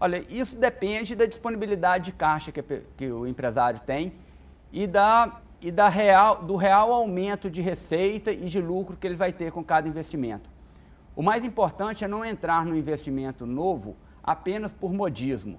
Olha, 0.00 0.24
isso 0.28 0.56
depende 0.56 1.14
da 1.14 1.26
disponibilidade 1.26 2.06
de 2.06 2.12
caixa 2.12 2.50
que, 2.50 2.62
que 2.96 3.10
o 3.10 3.26
empresário 3.26 3.80
tem 3.80 4.14
e 4.72 4.86
da 4.86 5.40
e 5.64 5.70
da 5.70 5.88
real, 5.88 6.42
do 6.42 6.56
real 6.56 6.92
aumento 6.92 7.50
de 7.50 7.62
receita 7.62 8.30
e 8.30 8.50
de 8.50 8.60
lucro 8.60 8.98
que 8.98 9.06
ele 9.06 9.16
vai 9.16 9.32
ter 9.32 9.50
com 9.50 9.64
cada 9.64 9.88
investimento. 9.88 10.50
O 11.16 11.22
mais 11.22 11.42
importante 11.42 12.04
é 12.04 12.08
não 12.08 12.22
entrar 12.22 12.66
no 12.66 12.76
investimento 12.76 13.46
novo 13.46 13.96
apenas 14.22 14.72
por 14.74 14.92
modismo. 14.92 15.58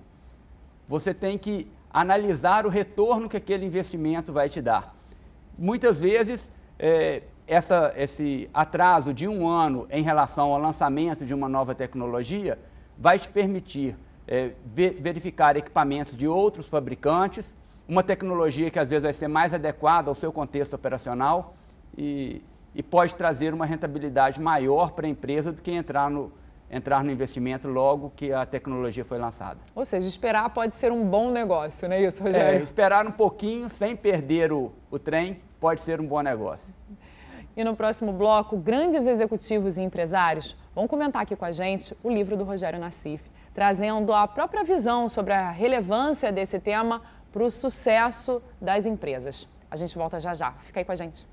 Você 0.87 1.11
tem 1.11 1.39
que 1.39 1.67
analisar 1.89 2.67
o 2.67 2.69
retorno 2.69 3.27
que 3.27 3.37
aquele 3.37 3.65
investimento 3.65 4.31
vai 4.31 4.47
te 4.47 4.61
dar. 4.61 4.95
Muitas 5.57 5.97
vezes, 5.97 6.51
é, 6.77 7.23
essa, 7.47 7.91
esse 7.97 8.47
atraso 8.53 9.11
de 9.11 9.27
um 9.27 9.47
ano 9.47 9.87
em 9.89 10.03
relação 10.03 10.53
ao 10.53 10.59
lançamento 10.59 11.25
de 11.25 11.33
uma 11.33 11.49
nova 11.49 11.73
tecnologia 11.73 12.59
vai 12.95 13.17
te 13.17 13.27
permitir 13.27 13.95
é, 14.27 14.51
verificar 14.71 15.57
equipamentos 15.57 16.15
de 16.15 16.27
outros 16.27 16.67
fabricantes 16.67 17.55
uma 17.87 18.03
tecnologia 18.03 18.69
que 18.69 18.79
às 18.79 18.89
vezes 18.89 19.03
vai 19.03 19.13
ser 19.13 19.27
mais 19.27 19.53
adequada 19.53 20.09
ao 20.09 20.15
seu 20.15 20.31
contexto 20.31 20.73
operacional 20.73 21.55
e, 21.97 22.41
e 22.73 22.81
pode 22.81 23.15
trazer 23.15 23.53
uma 23.53 23.65
rentabilidade 23.65 24.41
maior 24.41 24.91
para 24.91 25.05
a 25.05 25.09
empresa 25.09 25.51
do 25.51 25.61
que 25.61 25.71
entrar 25.71 26.09
no, 26.09 26.31
entrar 26.69 27.03
no 27.03 27.11
investimento 27.11 27.67
logo 27.67 28.11
que 28.15 28.33
a 28.33 28.45
tecnologia 28.45 29.05
foi 29.05 29.19
lançada. 29.19 29.59
Ou 29.73 29.85
seja, 29.85 30.07
esperar 30.07 30.49
pode 30.49 30.75
ser 30.75 30.91
um 30.91 31.05
bom 31.05 31.31
negócio, 31.31 31.87
não 31.87 31.95
é 31.95 32.01
isso, 32.01 32.21
Rogério? 32.23 32.59
É, 32.59 32.63
esperar 32.63 33.05
um 33.05 33.11
pouquinho 33.11 33.69
sem 33.69 33.95
perder 33.95 34.51
o, 34.51 34.71
o 34.89 34.97
trem 34.97 35.39
pode 35.59 35.81
ser 35.81 36.01
um 36.01 36.07
bom 36.07 36.21
negócio. 36.21 36.73
E 37.55 37.63
no 37.63 37.75
próximo 37.75 38.11
bloco, 38.11 38.57
grandes 38.57 39.07
executivos 39.07 39.77
e 39.77 39.81
empresários 39.81 40.57
vão 40.73 40.87
comentar 40.87 41.21
aqui 41.21 41.35
com 41.35 41.45
a 41.45 41.51
gente 41.51 41.95
o 42.03 42.09
livro 42.09 42.35
do 42.35 42.43
Rogério 42.43 42.77
Nassif, 42.77 43.23
trazendo 43.53 44.11
a 44.11 44.27
própria 44.27 44.63
visão 44.63 45.07
sobre 45.07 45.31
a 45.31 45.49
relevância 45.49 46.33
desse 46.33 46.59
tema 46.59 47.01
para 47.35 47.43
o 47.43 47.51
sucesso 47.51 48.41
das 48.61 48.85
empresas. 48.85 49.45
A 49.69 49.75
gente 49.75 49.93
volta 49.93 50.17
já 50.21 50.33
já. 50.33 50.53
Fica 50.63 50.79
aí 50.79 50.85
com 50.85 50.93
a 50.93 50.95
gente. 50.95 51.25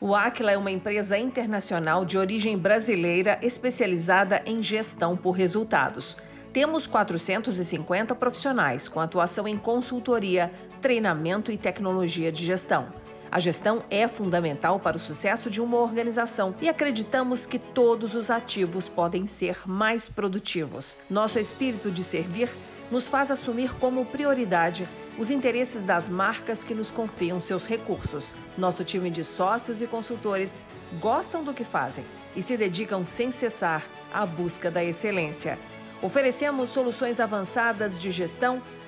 O 0.00 0.14
Aquila 0.14 0.52
é 0.52 0.56
uma 0.56 0.70
empresa 0.70 1.18
internacional 1.18 2.04
de 2.04 2.16
origem 2.16 2.56
brasileira 2.56 3.36
especializada 3.42 4.42
em 4.46 4.62
gestão 4.62 5.16
por 5.16 5.32
resultados. 5.32 6.16
Temos 6.52 6.86
450 6.86 8.14
profissionais 8.14 8.86
com 8.86 9.00
atuação 9.00 9.48
em 9.48 9.56
consultoria, 9.56 10.52
treinamento 10.80 11.50
e 11.50 11.58
tecnologia 11.58 12.30
de 12.30 12.46
gestão. 12.46 13.01
A 13.32 13.40
gestão 13.40 13.82
é 13.88 14.06
fundamental 14.06 14.78
para 14.78 14.98
o 14.98 15.00
sucesso 15.00 15.50
de 15.50 15.58
uma 15.58 15.78
organização 15.78 16.54
e 16.60 16.68
acreditamos 16.68 17.46
que 17.46 17.58
todos 17.58 18.14
os 18.14 18.30
ativos 18.30 18.90
podem 18.90 19.26
ser 19.26 19.66
mais 19.66 20.06
produtivos. 20.06 20.98
Nosso 21.08 21.38
espírito 21.38 21.90
de 21.90 22.04
servir 22.04 22.50
nos 22.90 23.08
faz 23.08 23.30
assumir 23.30 23.72
como 23.76 24.04
prioridade 24.04 24.86
os 25.18 25.30
interesses 25.30 25.82
das 25.82 26.10
marcas 26.10 26.62
que 26.62 26.74
nos 26.74 26.90
confiam 26.90 27.40
seus 27.40 27.64
recursos. 27.64 28.34
Nosso 28.58 28.84
time 28.84 29.08
de 29.08 29.24
sócios 29.24 29.80
e 29.80 29.86
consultores 29.86 30.60
gostam 31.00 31.42
do 31.42 31.54
que 31.54 31.64
fazem 31.64 32.04
e 32.36 32.42
se 32.42 32.54
dedicam 32.58 33.02
sem 33.02 33.30
cessar 33.30 33.82
à 34.12 34.26
busca 34.26 34.70
da 34.70 34.84
excelência. 34.84 35.58
Oferecemos 36.02 36.68
soluções 36.68 37.18
avançadas 37.18 37.98
de 37.98 38.10
gestão 38.10 38.60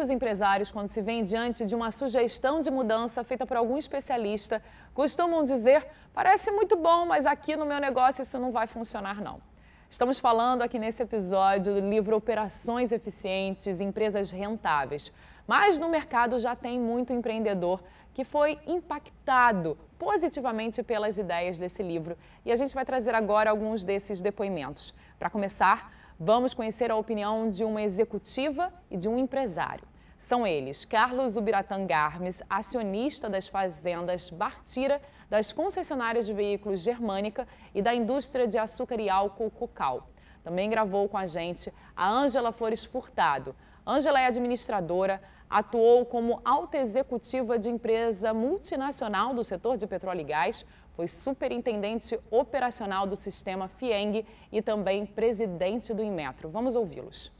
Muitos 0.00 0.14
empresários, 0.14 0.70
quando 0.70 0.88
se 0.88 1.02
veem 1.02 1.22
diante 1.22 1.66
de 1.66 1.74
uma 1.74 1.90
sugestão 1.90 2.62
de 2.62 2.70
mudança 2.70 3.22
feita 3.22 3.44
por 3.44 3.58
algum 3.58 3.76
especialista, 3.76 4.62
costumam 4.94 5.44
dizer: 5.44 5.86
parece 6.14 6.50
muito 6.50 6.74
bom, 6.74 7.04
mas 7.04 7.26
aqui 7.26 7.54
no 7.54 7.66
meu 7.66 7.78
negócio 7.78 8.22
isso 8.22 8.38
não 8.38 8.50
vai 8.50 8.66
funcionar, 8.66 9.20
não. 9.20 9.42
Estamos 9.90 10.18
falando 10.18 10.62
aqui 10.62 10.78
nesse 10.78 11.02
episódio 11.02 11.74
do 11.74 11.80
livro 11.80 12.16
Operações 12.16 12.92
Eficientes, 12.92 13.78
Empresas 13.78 14.30
Rentáveis. 14.30 15.12
Mas 15.46 15.78
no 15.78 15.90
mercado 15.90 16.38
já 16.38 16.56
tem 16.56 16.80
muito 16.80 17.12
empreendedor 17.12 17.82
que 18.14 18.24
foi 18.24 18.58
impactado 18.66 19.76
positivamente 19.98 20.82
pelas 20.82 21.18
ideias 21.18 21.58
desse 21.58 21.82
livro. 21.82 22.16
E 22.42 22.50
a 22.50 22.56
gente 22.56 22.74
vai 22.74 22.86
trazer 22.86 23.14
agora 23.14 23.50
alguns 23.50 23.84
desses 23.84 24.22
depoimentos. 24.22 24.94
Para 25.18 25.28
começar, 25.28 25.92
vamos 26.22 26.52
conhecer 26.52 26.90
a 26.90 26.96
opinião 26.96 27.48
de 27.48 27.64
uma 27.64 27.80
executiva 27.80 28.70
e 28.90 28.96
de 28.98 29.08
um 29.08 29.16
empresário. 29.16 29.88
São 30.18 30.46
eles 30.46 30.84
Carlos 30.84 31.38
Ubiratã 31.38 31.86
Garmes, 31.86 32.42
acionista 32.50 33.30
das 33.30 33.48
fazendas 33.48 34.28
Bartira, 34.28 35.00
das 35.30 35.50
concessionárias 35.50 36.26
de 36.26 36.34
veículos 36.34 36.80
Germânica 36.80 37.48
e 37.74 37.80
da 37.80 37.94
indústria 37.94 38.46
de 38.46 38.58
açúcar 38.58 39.00
e 39.00 39.08
álcool 39.08 39.50
Cocal. 39.50 40.10
Também 40.44 40.68
gravou 40.68 41.08
com 41.08 41.16
a 41.16 41.26
gente 41.26 41.72
a 41.96 42.10
Ângela 42.10 42.52
Flores 42.52 42.84
Furtado. 42.84 43.56
Ângela 43.86 44.20
é 44.20 44.26
administradora, 44.26 45.22
atuou 45.48 46.04
como 46.04 46.42
alta 46.44 46.76
executiva 46.76 47.58
de 47.58 47.70
empresa 47.70 48.34
multinacional 48.34 49.32
do 49.32 49.42
setor 49.42 49.78
de 49.78 49.86
petróleo 49.86 50.20
e 50.20 50.24
gás, 50.24 50.66
foi 50.96 51.08
superintendente 51.08 52.18
operacional 52.30 53.06
do 53.06 53.16
sistema 53.16 53.68
FIENG 53.68 54.24
e 54.52 54.60
também 54.60 55.06
presidente 55.06 55.94
do 55.94 56.02
Inmetro. 56.02 56.48
Vamos 56.48 56.74
ouvi-los. 56.74 57.32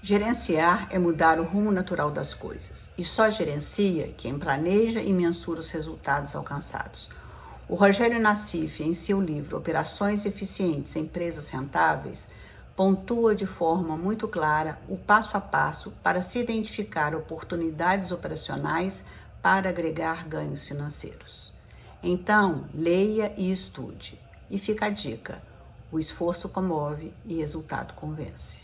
Gerenciar 0.00 0.88
é 0.90 0.98
mudar 0.98 1.40
o 1.40 1.44
rumo 1.44 1.72
natural 1.72 2.10
das 2.10 2.32
coisas, 2.32 2.90
e 2.96 3.02
só 3.02 3.28
gerencia 3.30 4.14
quem 4.16 4.38
planeja 4.38 5.02
e 5.02 5.12
mensura 5.12 5.60
os 5.60 5.70
resultados 5.70 6.36
alcançados. 6.36 7.10
O 7.68 7.74
Rogério 7.74 8.20
Nassif, 8.20 8.82
em 8.82 8.94
seu 8.94 9.20
livro 9.20 9.58
Operações 9.58 10.24
Eficientes 10.24 10.94
em 10.96 11.00
Empresas 11.00 11.50
Rentáveis, 11.50 12.28
pontua 12.76 13.34
de 13.34 13.44
forma 13.44 13.96
muito 13.96 14.28
clara 14.28 14.78
o 14.88 14.96
passo 14.96 15.36
a 15.36 15.40
passo 15.40 15.90
para 16.02 16.22
se 16.22 16.38
identificar 16.38 17.12
oportunidades 17.14 18.12
operacionais 18.12 19.04
para 19.42 19.68
agregar 19.68 20.28
ganhos 20.28 20.64
financeiros. 20.64 21.47
Então, 22.02 22.66
leia 22.72 23.32
e 23.36 23.50
estude. 23.50 24.18
E 24.50 24.58
fica 24.58 24.86
a 24.86 24.90
dica: 24.90 25.42
o 25.90 25.98
esforço 25.98 26.48
comove 26.48 27.12
e 27.24 27.34
resultado 27.34 27.94
convence. 27.94 28.60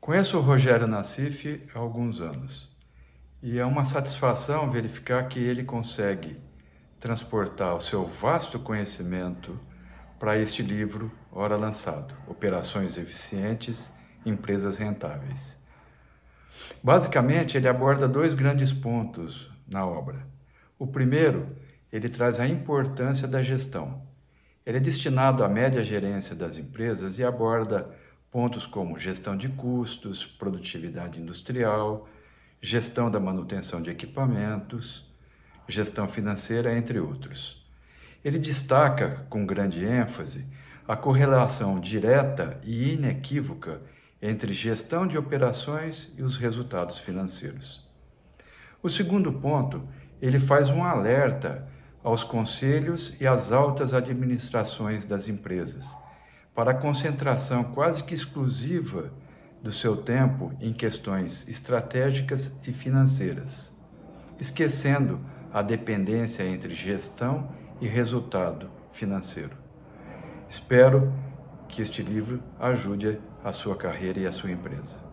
Conheço 0.00 0.38
o 0.38 0.40
Rogério 0.40 0.86
Nassif 0.86 1.68
há 1.74 1.78
alguns 1.78 2.20
anos 2.20 2.76
e 3.42 3.58
é 3.58 3.64
uma 3.64 3.84
satisfação 3.84 4.70
verificar 4.70 5.28
que 5.28 5.38
ele 5.38 5.64
consegue 5.64 6.38
transportar 6.98 7.74
o 7.74 7.80
seu 7.80 8.06
vasto 8.06 8.58
conhecimento 8.58 9.58
para 10.18 10.38
este 10.38 10.62
livro, 10.62 11.12
ora 11.30 11.56
lançado, 11.56 12.14
Operações 12.26 12.96
Eficientes, 12.96 13.94
Empresas 14.24 14.78
Rentáveis. 14.78 15.62
Basicamente, 16.82 17.56
ele 17.56 17.68
aborda 17.68 18.08
dois 18.08 18.32
grandes 18.32 18.72
pontos 18.72 19.50
na 19.68 19.86
obra. 19.86 20.26
O 20.78 20.86
primeiro, 20.86 21.54
ele 21.92 22.08
traz 22.08 22.40
a 22.40 22.46
importância 22.46 23.26
da 23.26 23.42
gestão. 23.42 24.02
Ele 24.64 24.78
é 24.78 24.80
destinado 24.80 25.44
à 25.44 25.48
média 25.48 25.84
gerência 25.84 26.34
das 26.34 26.56
empresas 26.56 27.18
e 27.18 27.24
aborda 27.24 27.88
pontos 28.30 28.66
como 28.66 28.98
gestão 28.98 29.36
de 29.36 29.48
custos, 29.48 30.26
produtividade 30.26 31.20
industrial, 31.20 32.08
gestão 32.60 33.10
da 33.10 33.20
manutenção 33.20 33.80
de 33.80 33.90
equipamentos, 33.90 35.06
gestão 35.68 36.08
financeira, 36.08 36.76
entre 36.76 36.98
outros. 36.98 37.64
Ele 38.24 38.38
destaca 38.38 39.24
com 39.30 39.46
grande 39.46 39.84
ênfase 39.84 40.46
a 40.86 40.96
correlação 40.96 41.78
direta 41.80 42.60
e 42.62 42.92
inequívoca 42.94 43.80
entre 44.20 44.52
gestão 44.52 45.06
de 45.06 45.16
operações 45.18 46.12
e 46.16 46.22
os 46.22 46.36
resultados 46.36 46.98
financeiros. 46.98 47.88
O 48.82 48.88
segundo 48.88 49.32
ponto, 49.32 49.86
ele 50.20 50.38
faz 50.38 50.68
um 50.68 50.84
alerta 50.84 51.68
aos 52.06 52.22
conselhos 52.22 53.16
e 53.20 53.26
às 53.26 53.50
altas 53.50 53.92
administrações 53.92 55.06
das 55.06 55.26
empresas 55.26 55.92
para 56.54 56.70
a 56.70 56.74
concentração 56.74 57.64
quase 57.64 58.04
que 58.04 58.14
exclusiva 58.14 59.12
do 59.60 59.72
seu 59.72 59.96
tempo 59.96 60.52
em 60.60 60.72
questões 60.72 61.48
estratégicas 61.48 62.60
e 62.64 62.72
financeiras, 62.72 63.76
esquecendo 64.38 65.18
a 65.52 65.62
dependência 65.62 66.44
entre 66.44 66.76
gestão 66.76 67.50
e 67.80 67.88
resultado 67.88 68.70
financeiro. 68.92 69.56
Espero 70.48 71.12
que 71.68 71.82
este 71.82 72.02
livro 72.02 72.40
ajude 72.60 73.18
a 73.42 73.52
sua 73.52 73.74
carreira 73.74 74.20
e 74.20 74.26
a 74.28 74.32
sua 74.32 74.52
empresa. 74.52 75.05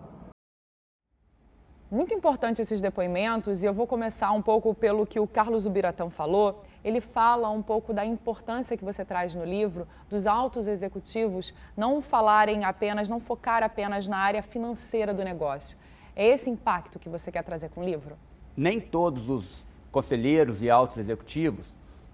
Muito 1.94 2.12
importante 2.12 2.60
esses 2.60 2.82
depoimentos 2.82 3.62
e 3.62 3.68
eu 3.68 3.72
vou 3.72 3.86
começar 3.86 4.32
um 4.32 4.42
pouco 4.42 4.74
pelo 4.74 5.06
que 5.06 5.20
o 5.20 5.28
Carlos 5.28 5.68
Ubiratão 5.68 6.10
falou. 6.10 6.64
Ele 6.84 7.00
fala 7.00 7.52
um 7.52 7.62
pouco 7.62 7.94
da 7.94 8.04
importância 8.04 8.76
que 8.76 8.84
você 8.84 9.06
traz 9.06 9.36
no 9.36 9.46
livro 9.46 9.88
dos 10.10 10.26
altos 10.26 10.68
executivos 10.68 11.54
não 11.78 12.02
falarem 12.02 12.66
apenas, 12.66 13.10
não 13.10 13.20
focar 13.20 13.62
apenas 13.62 14.08
na 14.08 14.18
área 14.18 14.42
financeira 14.42 15.14
do 15.14 15.24
negócio. 15.24 15.78
É 16.16 16.26
esse 16.26 16.50
impacto 16.50 16.98
que 16.98 17.08
você 17.08 17.32
quer 17.32 17.44
trazer 17.44 17.70
com 17.70 17.82
o 17.82 17.84
livro? 17.84 18.18
Nem 18.58 18.80
todos 18.80 19.30
os 19.30 19.64
conselheiros 19.92 20.64
e 20.64 20.72
altos 20.72 20.98
executivos 20.98 21.68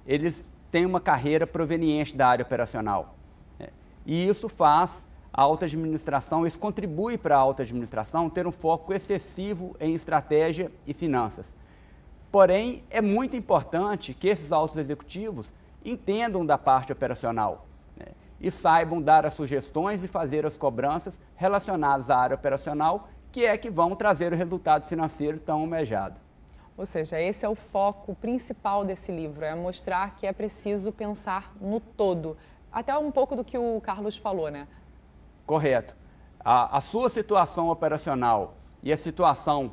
eles 0.05 0.51
têm 0.69 0.85
uma 0.85 0.99
carreira 0.99 1.47
proveniente 1.47 2.17
da 2.17 2.27
área 2.27 2.43
operacional. 2.43 3.15
Né? 3.57 3.69
E 4.05 4.27
isso 4.27 4.49
faz 4.49 5.07
a 5.31 5.41
alta 5.41 5.65
administração, 5.65 6.45
isso 6.45 6.57
contribui 6.57 7.17
para 7.17 7.35
a 7.35 7.39
alta 7.39 7.63
administração 7.63 8.29
ter 8.29 8.47
um 8.47 8.51
foco 8.51 8.93
excessivo 8.93 9.75
em 9.79 9.93
estratégia 9.93 10.71
e 10.87 10.93
finanças. 10.93 11.53
Porém, 12.31 12.83
é 12.89 13.01
muito 13.01 13.35
importante 13.35 14.13
que 14.13 14.27
esses 14.27 14.51
altos 14.51 14.77
executivos 14.77 15.51
entendam 15.83 16.45
da 16.45 16.57
parte 16.57 16.91
operacional 16.91 17.65
né? 17.97 18.07
e 18.39 18.51
saibam 18.51 19.01
dar 19.01 19.25
as 19.25 19.33
sugestões 19.33 20.03
e 20.03 20.07
fazer 20.07 20.45
as 20.45 20.55
cobranças 20.55 21.19
relacionadas 21.35 22.09
à 22.09 22.17
área 22.17 22.35
operacional, 22.35 23.09
que 23.31 23.45
é 23.45 23.57
que 23.57 23.69
vão 23.69 23.95
trazer 23.95 24.33
o 24.33 24.35
resultado 24.35 24.85
financeiro 24.85 25.39
tão 25.39 25.61
almejado. 25.61 26.19
Ou 26.77 26.85
seja, 26.85 27.19
esse 27.19 27.45
é 27.45 27.49
o 27.49 27.55
foco 27.55 28.15
principal 28.15 28.85
desse 28.85 29.11
livro, 29.11 29.43
é 29.43 29.53
mostrar 29.53 30.15
que 30.15 30.25
é 30.25 30.31
preciso 30.31 30.91
pensar 30.91 31.53
no 31.59 31.79
todo. 31.79 32.37
Até 32.71 32.97
um 32.97 33.11
pouco 33.11 33.35
do 33.35 33.43
que 33.43 33.57
o 33.57 33.81
Carlos 33.81 34.15
falou, 34.15 34.49
né? 34.49 34.67
Correto. 35.49 35.97
A, 36.39 36.77
a 36.77 36.79
sua 36.79 37.09
situação 37.09 37.69
operacional 37.69 38.53
e 38.83 38.93
a 38.93 38.97
situação 38.97 39.71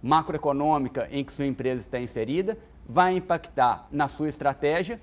macroeconômica 0.00 1.08
em 1.10 1.24
que 1.24 1.32
sua 1.32 1.44
empresa 1.44 1.80
está 1.80 1.98
inserida 1.98 2.56
vai 2.88 3.16
impactar 3.16 3.88
na 3.90 4.06
sua 4.06 4.28
estratégia 4.28 5.00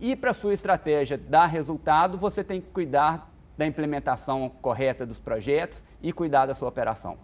e 0.00 0.16
para 0.16 0.30
a 0.30 0.34
sua 0.34 0.54
estratégia 0.54 1.18
dar 1.18 1.44
resultado, 1.44 2.16
você 2.16 2.42
tem 2.42 2.62
que 2.62 2.70
cuidar 2.70 3.30
da 3.58 3.66
implementação 3.66 4.50
correta 4.62 5.04
dos 5.04 5.18
projetos 5.18 5.84
e 6.02 6.14
cuidar 6.14 6.46
da 6.46 6.54
sua 6.54 6.70
operação. 6.70 7.18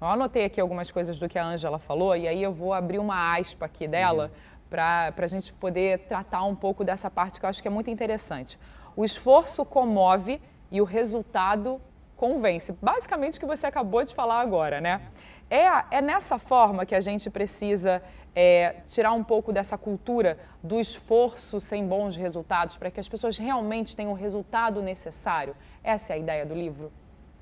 Eu 0.00 0.06
anotei 0.06 0.46
aqui 0.46 0.62
algumas 0.62 0.90
coisas 0.90 1.18
do 1.18 1.28
que 1.28 1.38
a 1.38 1.44
Ângela 1.44 1.78
falou 1.78 2.16
e 2.16 2.26
aí 2.26 2.42
eu 2.42 2.54
vou 2.54 2.72
abrir 2.72 3.00
uma 3.00 3.36
aspa 3.38 3.66
aqui 3.66 3.86
dela 3.86 4.32
uhum. 4.32 4.66
para 4.70 5.12
a 5.14 5.26
gente 5.26 5.52
poder 5.52 5.98
tratar 6.08 6.42
um 6.44 6.54
pouco 6.54 6.84
dessa 6.84 7.10
parte 7.10 7.38
que 7.38 7.44
eu 7.44 7.50
acho 7.50 7.60
que 7.60 7.68
é 7.68 7.70
muito 7.70 7.90
interessante. 7.90 8.58
O 8.96 9.04
esforço 9.04 9.62
comove 9.62 10.40
e 10.72 10.80
o 10.80 10.84
resultado 10.84 11.80
convence. 12.16 12.72
Basicamente 12.80 13.36
o 13.36 13.40
que 13.40 13.46
você 13.46 13.66
acabou 13.66 14.02
de 14.02 14.14
falar 14.14 14.40
agora, 14.40 14.80
né? 14.80 15.02
É, 15.50 15.66
é 15.98 16.00
nessa 16.00 16.38
forma 16.38 16.86
que 16.86 16.94
a 16.94 17.00
gente 17.00 17.28
precisa 17.28 18.02
é, 18.34 18.76
tirar 18.86 19.12
um 19.12 19.22
pouco 19.22 19.52
dessa 19.52 19.76
cultura 19.76 20.38
do 20.62 20.80
esforço 20.80 21.60
sem 21.60 21.86
bons 21.86 22.16
resultados 22.16 22.76
para 22.76 22.90
que 22.90 22.98
as 22.98 23.06
pessoas 23.06 23.36
realmente 23.36 23.94
tenham 23.94 24.12
o 24.12 24.14
resultado 24.14 24.80
necessário. 24.80 25.54
Essa 25.84 26.14
é 26.14 26.16
a 26.16 26.18
ideia 26.18 26.46
do 26.46 26.54
livro? 26.54 26.90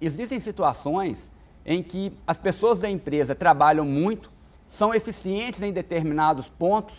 Existem 0.00 0.40
situações 0.40 1.30
em 1.64 1.84
que 1.84 2.12
as 2.26 2.36
pessoas 2.36 2.80
da 2.80 2.90
empresa 2.90 3.32
trabalham 3.34 3.84
muito, 3.84 4.32
são 4.68 4.92
eficientes 4.92 5.62
em 5.62 5.72
determinados 5.72 6.48
pontos 6.48 6.96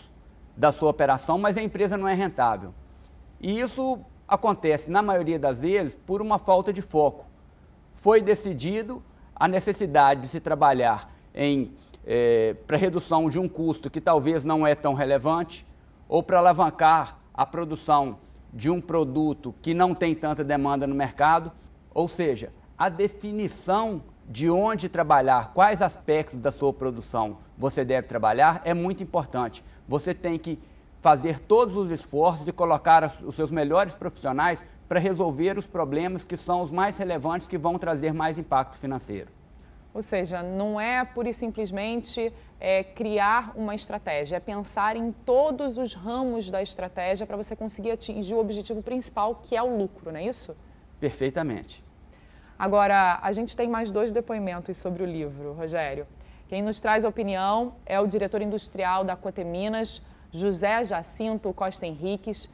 da 0.56 0.72
sua 0.72 0.88
operação, 0.88 1.36
mas 1.36 1.58
a 1.58 1.62
empresa 1.62 1.98
não 1.98 2.08
é 2.08 2.14
rentável. 2.14 2.72
E 3.40 3.60
isso 3.60 3.98
acontece, 4.32 4.90
na 4.90 5.02
maioria 5.02 5.38
das 5.38 5.60
vezes, 5.60 5.94
por 6.06 6.22
uma 6.22 6.38
falta 6.38 6.72
de 6.72 6.80
foco. 6.80 7.26
Foi 7.94 8.22
decidido 8.22 9.02
a 9.34 9.46
necessidade 9.46 10.22
de 10.22 10.28
se 10.28 10.40
trabalhar 10.40 11.12
em 11.34 11.72
é, 12.04 12.54
para 12.66 12.76
redução 12.76 13.28
de 13.28 13.38
um 13.38 13.48
custo 13.48 13.90
que 13.90 14.00
talvez 14.00 14.44
não 14.44 14.66
é 14.66 14.74
tão 14.74 14.94
relevante, 14.94 15.66
ou 16.08 16.22
para 16.22 16.38
alavancar 16.38 17.18
a 17.32 17.46
produção 17.46 18.18
de 18.52 18.70
um 18.70 18.80
produto 18.80 19.54
que 19.62 19.72
não 19.72 19.94
tem 19.94 20.14
tanta 20.14 20.42
demanda 20.42 20.86
no 20.86 20.94
mercado, 20.94 21.52
ou 21.94 22.08
seja, 22.08 22.52
a 22.76 22.88
definição 22.88 24.02
de 24.28 24.50
onde 24.50 24.88
trabalhar, 24.88 25.52
quais 25.54 25.82
aspectos 25.82 26.38
da 26.38 26.50
sua 26.50 26.72
produção 26.72 27.38
você 27.56 27.84
deve 27.84 28.08
trabalhar 28.08 28.60
é 28.64 28.72
muito 28.74 29.02
importante. 29.02 29.64
Você 29.86 30.14
tem 30.14 30.38
que 30.38 30.58
fazer 31.02 31.40
todos 31.40 31.76
os 31.76 31.90
esforços 31.90 32.46
e 32.46 32.52
colocar 32.52 33.12
os 33.24 33.34
seus 33.34 33.50
melhores 33.50 33.92
profissionais 33.92 34.62
para 34.88 35.00
resolver 35.00 35.58
os 35.58 35.66
problemas 35.66 36.24
que 36.24 36.36
são 36.36 36.62
os 36.62 36.70
mais 36.70 36.96
relevantes 36.96 37.48
que 37.48 37.58
vão 37.58 37.76
trazer 37.76 38.14
mais 38.14 38.38
impacto 38.38 38.78
financeiro. 38.78 39.28
Ou 39.92 40.00
seja, 40.00 40.42
não 40.44 40.80
é 40.80 41.04
pura 41.04 41.28
e 41.28 41.34
simplesmente 41.34 42.32
é, 42.60 42.84
criar 42.84 43.52
uma 43.56 43.74
estratégia, 43.74 44.36
é 44.36 44.40
pensar 44.40 44.96
em 44.96 45.10
todos 45.10 45.76
os 45.76 45.92
ramos 45.92 46.48
da 46.48 46.62
estratégia 46.62 47.26
para 47.26 47.36
você 47.36 47.56
conseguir 47.56 47.90
atingir 47.90 48.34
o 48.34 48.38
objetivo 48.38 48.80
principal, 48.80 49.34
que 49.42 49.56
é 49.56 49.62
o 49.62 49.76
lucro, 49.76 50.12
não 50.12 50.20
é 50.20 50.24
isso? 50.24 50.56
Perfeitamente. 51.00 51.84
Agora, 52.56 53.18
a 53.20 53.32
gente 53.32 53.56
tem 53.56 53.68
mais 53.68 53.90
dois 53.90 54.12
depoimentos 54.12 54.76
sobre 54.76 55.02
o 55.02 55.06
livro, 55.06 55.52
Rogério. 55.52 56.06
Quem 56.48 56.62
nos 56.62 56.80
traz 56.80 57.04
a 57.04 57.08
opinião 57.08 57.74
é 57.84 57.98
o 57.98 58.06
diretor 58.06 58.40
industrial 58.40 59.02
da 59.02 59.16
Coteminas, 59.16 60.00
José 60.32 60.82
Jacinto 60.82 61.52
Costa 61.52 61.86
Henriques. 61.86 62.48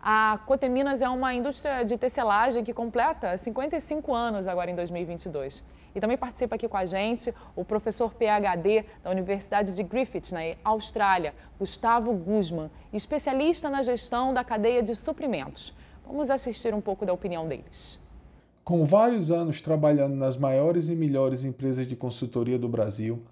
A 0.00 0.38
Coteminas 0.46 1.00
é 1.00 1.08
uma 1.08 1.32
indústria 1.32 1.82
de 1.82 1.96
tecelagem 1.96 2.62
que 2.62 2.74
completa 2.74 3.36
55 3.36 4.14
anos 4.14 4.46
agora 4.46 4.70
em 4.70 4.74
2022. 4.74 5.64
E 5.94 6.00
também 6.00 6.16
participa 6.16 6.54
aqui 6.54 6.68
com 6.68 6.76
a 6.76 6.84
gente 6.84 7.32
o 7.54 7.64
professor 7.64 8.14
PhD 8.14 8.84
da 9.02 9.10
Universidade 9.10 9.74
de 9.74 9.82
Griffith, 9.82 10.32
na 10.32 10.40
Austrália, 10.64 11.34
Gustavo 11.58 12.12
Guzman, 12.12 12.70
especialista 12.92 13.68
na 13.68 13.82
gestão 13.82 14.32
da 14.32 14.42
cadeia 14.42 14.82
de 14.82 14.94
suprimentos. 14.94 15.74
Vamos 16.06 16.30
assistir 16.30 16.74
um 16.74 16.80
pouco 16.80 17.06
da 17.06 17.12
opinião 17.12 17.46
deles. 17.46 17.98
Com 18.64 18.84
vários 18.84 19.30
anos 19.30 19.60
trabalhando 19.60 20.14
nas 20.14 20.36
maiores 20.36 20.88
e 20.88 20.94
melhores 20.94 21.44
empresas 21.44 21.86
de 21.86 21.96
consultoria 21.96 22.58
do 22.58 22.68
Brasil, 22.68 23.22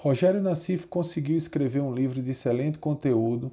Rogério 0.00 0.40
Nassif 0.40 0.86
conseguiu 0.86 1.36
escrever 1.36 1.80
um 1.80 1.92
livro 1.92 2.22
de 2.22 2.30
excelente 2.30 2.78
conteúdo 2.78 3.50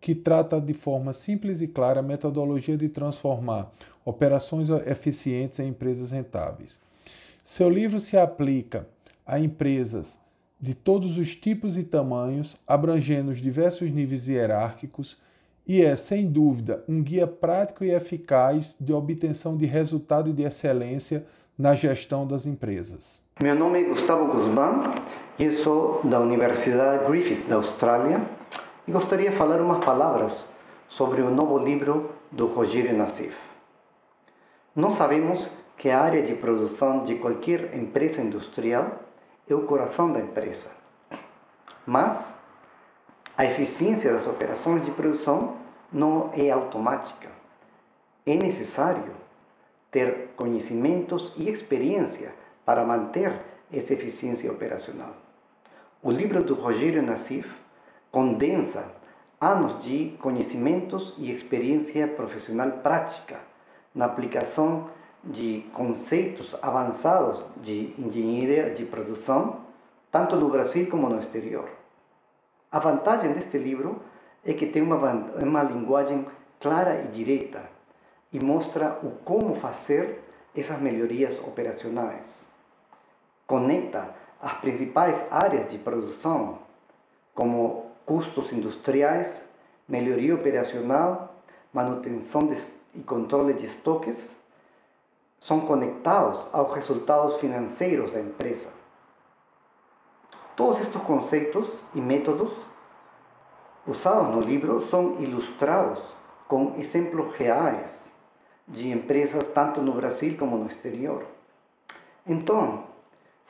que 0.00 0.14
trata 0.14 0.58
de 0.58 0.72
forma 0.72 1.12
simples 1.12 1.60
e 1.60 1.68
clara 1.68 2.00
a 2.00 2.02
metodologia 2.02 2.78
de 2.78 2.88
transformar 2.88 3.70
operações 4.02 4.70
eficientes 4.86 5.58
em 5.58 5.68
empresas 5.68 6.10
rentáveis. 6.10 6.80
Seu 7.44 7.68
livro 7.68 8.00
se 8.00 8.16
aplica 8.16 8.88
a 9.26 9.38
empresas 9.38 10.18
de 10.58 10.74
todos 10.74 11.18
os 11.18 11.36
tipos 11.36 11.76
e 11.76 11.84
tamanhos, 11.84 12.56
abrangendo 12.66 13.30
os 13.30 13.38
diversos 13.38 13.90
níveis 13.90 14.28
hierárquicos, 14.28 15.18
e 15.66 15.82
é, 15.82 15.94
sem 15.94 16.26
dúvida, 16.26 16.82
um 16.88 17.02
guia 17.02 17.26
prático 17.26 17.84
e 17.84 17.90
eficaz 17.90 18.76
de 18.80 18.94
obtenção 18.94 19.58
de 19.58 19.66
resultado 19.66 20.30
e 20.30 20.32
de 20.32 20.42
excelência 20.42 21.26
na 21.58 21.74
gestão 21.74 22.26
das 22.26 22.46
empresas. 22.46 23.21
Meu 23.40 23.56
nome 23.56 23.80
é 23.80 23.84
Gustavo 23.84 24.26
Guzmán 24.26 24.82
e 25.36 25.46
eu 25.46 25.56
sou 25.56 26.00
da 26.04 26.20
Universidade 26.20 27.06
Griffith 27.06 27.48
da 27.48 27.56
Austrália 27.56 28.20
e 28.86 28.92
gostaria 28.92 29.30
de 29.30 29.36
falar 29.36 29.60
umas 29.60 29.84
palavras 29.84 30.44
sobre 30.90 31.22
o 31.22 31.30
novo 31.30 31.58
livro 31.58 32.12
do 32.30 32.46
Rogério 32.46 32.96
Nassif. 32.96 33.34
Nós 34.76 34.94
sabemos 34.94 35.50
que 35.76 35.90
a 35.90 36.00
área 36.00 36.22
de 36.22 36.34
produção 36.34 37.04
de 37.04 37.16
qualquer 37.16 37.74
empresa 37.74 38.22
industrial 38.22 39.00
é 39.48 39.54
o 39.54 39.62
coração 39.62 40.12
da 40.12 40.20
empresa. 40.20 40.68
Mas 41.84 42.24
a 43.36 43.44
eficiência 43.44 44.12
das 44.12 44.26
operações 44.28 44.84
de 44.84 44.92
produção 44.92 45.56
não 45.92 46.30
é 46.36 46.48
automática. 46.50 47.28
É 48.24 48.36
necessário 48.36 49.14
ter 49.90 50.28
conhecimentos 50.36 51.32
e 51.36 51.50
experiência 51.50 52.41
para 52.64 52.84
manter 52.84 53.32
essa 53.72 53.94
eficiência 53.94 54.50
operacional. 54.50 55.14
O 56.02 56.10
livro 56.10 56.42
do 56.42 56.54
Rogério 56.54 57.02
Nassif 57.02 57.48
condensa 58.10 58.84
anos 59.40 59.82
de 59.82 60.16
conhecimentos 60.20 61.14
e 61.18 61.30
experiência 61.32 62.06
profissional 62.06 62.70
prática 62.82 63.40
na 63.94 64.04
aplicação 64.04 64.88
de 65.24 65.64
conceitos 65.72 66.54
avançados 66.60 67.44
de 67.56 67.94
engenharia 67.98 68.70
de 68.70 68.84
produção, 68.84 69.60
tanto 70.10 70.36
no 70.36 70.48
Brasil 70.48 70.88
como 70.90 71.08
no 71.08 71.20
exterior. 71.20 71.68
A 72.70 72.78
vantagem 72.78 73.32
deste 73.32 73.58
livro 73.58 74.00
é 74.44 74.52
que 74.52 74.66
tem 74.66 74.82
uma, 74.82 74.96
uma 74.96 75.62
linguagem 75.62 76.26
clara 76.60 77.02
e 77.02 77.08
direta 77.08 77.62
e 78.32 78.42
mostra 78.42 78.98
o 79.02 79.10
como 79.24 79.56
fazer 79.56 80.22
essas 80.56 80.80
melhorias 80.80 81.38
operacionais. 81.40 82.51
Conecta 83.46 84.14
as 84.40 84.54
principais 84.54 85.16
áreas 85.30 85.70
de 85.70 85.78
produção, 85.78 86.58
como 87.34 87.86
custos 88.04 88.52
industriais, 88.52 89.44
melhoria 89.88 90.34
operacional, 90.34 91.34
manutenção 91.72 92.40
de, 92.46 92.56
e 92.94 93.00
controle 93.00 93.54
de 93.54 93.66
estoques, 93.66 94.18
são 95.40 95.60
conectados 95.60 96.46
aos 96.52 96.74
resultados 96.74 97.40
financeiros 97.40 98.12
da 98.12 98.20
empresa. 98.20 98.68
Todos 100.54 100.80
estes 100.80 101.00
conceitos 101.02 101.68
e 101.94 102.00
métodos 102.00 102.52
usados 103.86 104.34
no 104.34 104.40
livro 104.40 104.82
são 104.82 105.20
ilustrados 105.20 106.00
com 106.46 106.76
exemplos 106.78 107.34
reais 107.34 107.90
de 108.68 108.90
empresas 108.90 109.42
tanto 109.54 109.80
no 109.80 109.92
Brasil 109.92 110.36
como 110.38 110.56
no 110.56 110.66
exterior. 110.66 111.24
Então, 112.26 112.84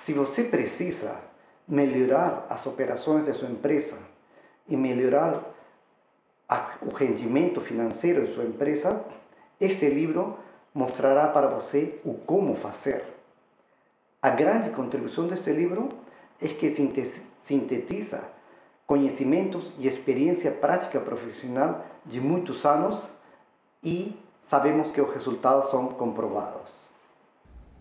se 0.04 0.12
você 0.12 0.42
precisa 0.42 1.16
melhorar 1.66 2.46
as 2.50 2.66
operações 2.66 3.24
de 3.24 3.32
sua 3.34 3.48
empresa 3.48 3.96
e 4.68 4.76
melhorar 4.76 5.44
o 6.82 6.94
rendimento 6.94 7.60
financeiro 7.60 8.26
de 8.26 8.34
sua 8.34 8.44
empresa, 8.44 9.04
esse 9.60 9.88
livro 9.88 10.36
mostrará 10.74 11.28
para 11.28 11.46
você 11.46 12.00
o 12.04 12.14
como 12.14 12.56
fazer. 12.56 13.04
A 14.20 14.30
grande 14.30 14.70
contribuição 14.70 15.28
deste 15.28 15.52
livro 15.52 15.88
é 16.40 16.48
que 16.48 16.70
sintetiza 17.44 18.20
conhecimentos 18.86 19.72
e 19.78 19.86
experiência 19.86 20.50
prática 20.50 21.00
profissional 21.00 21.86
de 22.04 22.20
muitos 22.20 22.64
anos 22.66 23.00
e 23.82 24.18
sabemos 24.46 24.90
que 24.90 25.00
os 25.00 25.14
resultados 25.14 25.70
são 25.70 25.88
comprovados. 25.88 26.81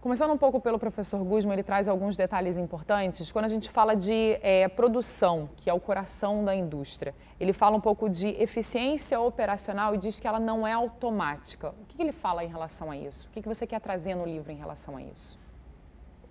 Começando 0.02 0.32
um 0.32 0.38
pouco 0.38 0.60
pelo 0.60 0.80
professor 0.80 1.24
Guzman, 1.24 1.54
ele 1.54 1.62
traz 1.62 1.88
alguns 1.88 2.18
detalhes 2.18 2.58
importantes. 2.58 3.32
Quando 3.32 3.46
a 3.46 3.48
gente 3.48 3.70
fala 3.70 3.96
de 3.96 4.40
é, 4.42 4.68
produção, 4.68 5.48
que 5.56 5.70
é 5.70 5.74
o 5.76 5.80
coração 5.80 6.44
da 6.44 6.56
indústria, 6.56 7.14
ele 7.40 7.54
fala 7.54 7.78
um 7.78 7.80
pouco 7.80 8.10
de 8.10 8.30
eficiência 8.30 9.20
operacional 9.20 9.94
e 9.94 10.00
diz 10.00 10.20
que 10.20 10.28
ela 10.28 10.40
não 10.40 10.66
é 10.66 10.74
automática. 10.74 11.70
O 11.70 11.86
que, 11.88 11.98
que 11.98 12.02
ele 12.02 12.12
fala 12.12 12.44
em 12.44 12.48
relação 12.48 12.90
a 12.90 12.98
isso? 12.98 13.28
O 13.28 13.32
que, 13.32 13.44
que 13.44 13.48
você 13.48 13.68
quer 13.68 13.80
trazer 13.80 14.16
no 14.16 14.26
livro 14.26 14.52
em 14.52 14.56
relação 14.56 14.98
a 14.98 15.04
isso? 15.04 15.38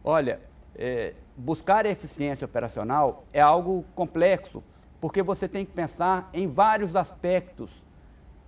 Olha, 0.03 0.41
é, 0.75 1.15
buscar 1.37 1.87
eficiência 1.87 2.45
operacional 2.45 3.23
é 3.33 3.41
algo 3.41 3.85
complexo, 3.95 4.65
porque 5.01 5.23
você 5.23 5.47
tem 5.47 5.65
que 5.65 5.71
pensar 5.71 6.29
em 6.35 6.49
vários 6.49 6.97
aspectos 6.97 7.71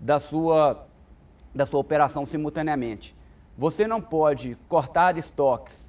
da 0.00 0.18
sua, 0.18 0.84
da 1.54 1.64
sua 1.64 1.78
operação 1.78 2.26
simultaneamente. 2.26 3.21
Você 3.56 3.86
não 3.86 4.00
pode 4.00 4.56
cortar 4.68 5.18
estoques 5.18 5.84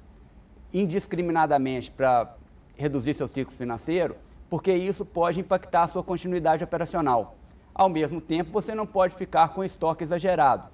indiscriminadamente 0.72 1.90
para 1.90 2.36
reduzir 2.76 3.14
seu 3.14 3.28
ciclo 3.28 3.54
financeiro, 3.54 4.16
porque 4.50 4.72
isso 4.72 5.04
pode 5.04 5.40
impactar 5.40 5.84
a 5.84 5.88
sua 5.88 6.02
continuidade 6.02 6.62
operacional. 6.62 7.36
Ao 7.74 7.88
mesmo 7.88 8.20
tempo, 8.20 8.52
você 8.52 8.74
não 8.74 8.86
pode 8.86 9.14
ficar 9.14 9.48
com 9.48 9.64
estoque 9.64 10.04
exagerado. 10.04 10.68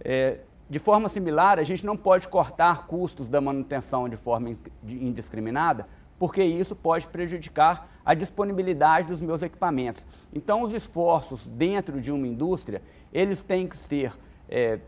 É, 0.00 0.40
de 0.68 0.78
forma 0.78 1.08
similar, 1.08 1.58
a 1.58 1.64
gente 1.64 1.86
não 1.86 1.96
pode 1.96 2.26
cortar 2.28 2.86
custos 2.86 3.28
da 3.28 3.40
manutenção 3.40 4.08
de 4.08 4.16
forma 4.16 4.56
indiscriminada, 4.84 5.86
porque 6.18 6.42
isso 6.42 6.74
pode 6.74 7.06
prejudicar 7.06 7.88
a 8.04 8.14
disponibilidade 8.14 9.08
dos 9.08 9.20
meus 9.20 9.42
equipamentos. 9.42 10.04
Então, 10.32 10.62
os 10.62 10.72
esforços 10.72 11.46
dentro 11.46 12.00
de 12.00 12.10
uma 12.10 12.26
indústria, 12.26 12.82
eles 13.12 13.40
têm 13.40 13.68
que 13.68 13.76
ser 13.76 14.12
é, 14.48 14.80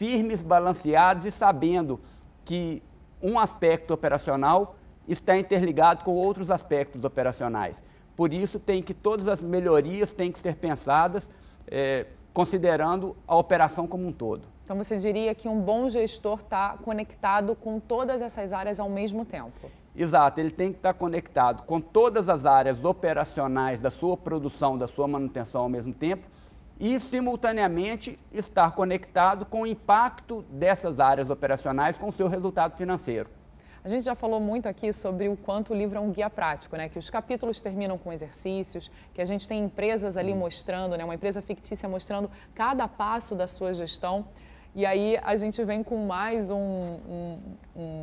firmes, 0.00 0.40
balanceados 0.40 1.26
e 1.26 1.30
sabendo 1.30 2.00
que 2.42 2.82
um 3.22 3.38
aspecto 3.38 3.92
operacional 3.92 4.76
está 5.06 5.36
interligado 5.36 6.04
com 6.04 6.12
outros 6.12 6.50
aspectos 6.50 7.04
operacionais. 7.04 7.76
Por 8.16 8.32
isso, 8.32 8.58
tem 8.58 8.82
que 8.82 8.94
todas 8.94 9.28
as 9.28 9.42
melhorias 9.42 10.10
têm 10.10 10.32
que 10.32 10.40
ser 10.40 10.56
pensadas 10.56 11.28
é, 11.70 12.06
considerando 12.32 13.14
a 13.28 13.36
operação 13.36 13.86
como 13.86 14.06
um 14.08 14.12
todo. 14.12 14.48
Então, 14.64 14.74
você 14.74 14.96
diria 14.96 15.34
que 15.34 15.46
um 15.46 15.60
bom 15.60 15.86
gestor 15.86 16.40
está 16.40 16.78
conectado 16.82 17.54
com 17.54 17.78
todas 17.78 18.22
essas 18.22 18.54
áreas 18.54 18.80
ao 18.80 18.88
mesmo 18.88 19.26
tempo? 19.26 19.70
Exato, 19.94 20.40
ele 20.40 20.50
tem 20.50 20.72
que 20.72 20.78
estar 20.78 20.94
conectado 20.94 21.64
com 21.64 21.78
todas 21.78 22.30
as 22.30 22.46
áreas 22.46 22.82
operacionais 22.82 23.82
da 23.82 23.90
sua 23.90 24.16
produção, 24.16 24.78
da 24.78 24.86
sua 24.86 25.06
manutenção 25.06 25.60
ao 25.60 25.68
mesmo 25.68 25.92
tempo 25.92 26.26
e, 26.80 26.98
simultaneamente, 26.98 28.18
estar 28.32 28.70
conectado 28.72 29.44
com 29.44 29.62
o 29.62 29.66
impacto 29.66 30.42
dessas 30.50 30.98
áreas 30.98 31.28
operacionais 31.28 31.94
com 31.94 32.08
o 32.08 32.12
seu 32.12 32.26
resultado 32.26 32.74
financeiro. 32.74 33.28
A 33.84 33.88
gente 33.88 34.04
já 34.04 34.14
falou 34.14 34.40
muito 34.40 34.66
aqui 34.66 34.92
sobre 34.92 35.28
o 35.28 35.36
quanto 35.36 35.72
o 35.72 35.76
livro 35.76 35.98
é 35.98 36.00
um 36.00 36.10
guia 36.10 36.28
prático, 36.28 36.76
né? 36.76 36.88
Que 36.88 36.98
os 36.98 37.08
capítulos 37.08 37.60
terminam 37.60 37.96
com 37.96 38.12
exercícios, 38.12 38.90
que 39.14 39.20
a 39.20 39.24
gente 39.24 39.46
tem 39.46 39.62
empresas 39.62 40.16
ali 40.16 40.34
mostrando, 40.34 40.96
né? 40.96 41.04
Uma 41.04 41.14
empresa 41.14 41.40
fictícia 41.40 41.88
mostrando 41.88 42.30
cada 42.54 42.88
passo 42.88 43.34
da 43.34 43.46
sua 43.46 43.72
gestão. 43.72 44.26
E 44.72 44.86
aí 44.86 45.18
a 45.22 45.34
gente 45.34 45.62
vem 45.64 45.82
com 45.82 45.96
mais 46.06 46.48
um, 46.48 46.56
um, 46.56 47.38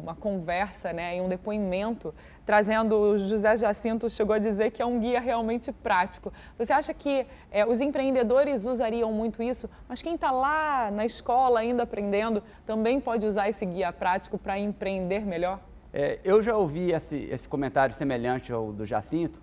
uma 0.04 0.14
conversa 0.14 0.92
né, 0.92 1.16
e 1.16 1.22
um 1.22 1.30
depoimento, 1.30 2.14
trazendo 2.46 2.94
o 2.94 3.18
José 3.18 3.56
Jacinto 3.56 4.10
chegou 4.10 4.36
a 4.36 4.40
dizer 4.40 4.72
que 4.72 4.82
é 4.82 4.86
um 4.86 5.00
guia 5.00 5.22
realmente 5.22 5.72
prático. 5.72 6.32
Você 6.58 6.74
acha 6.74 6.94
que 6.94 7.26
é, 7.52 7.66
os 7.66 7.80
empreendedores 7.80 8.66
usariam 8.66 9.14
muito 9.14 9.42
isso, 9.42 9.70
mas 9.88 10.02
quem 10.02 10.16
está 10.16 10.30
lá 10.30 10.92
na 10.92 11.06
escola 11.06 11.62
ainda 11.62 11.84
aprendendo 11.84 12.44
também 12.66 13.00
pode 13.00 13.26
usar 13.26 13.48
esse 13.48 13.66
guia 13.66 13.94
prático 13.94 14.38
para 14.38 14.60
empreender 14.60 15.26
melhor? 15.26 15.62
É, 15.94 16.20
eu 16.22 16.44
já 16.44 16.56
ouvi 16.58 16.92
esse, 16.92 17.30
esse, 17.32 17.48
comentário 17.48 17.96
semelhante 17.96 18.52
ao 18.52 18.74
do 18.74 18.86
Jacinto 18.86 19.42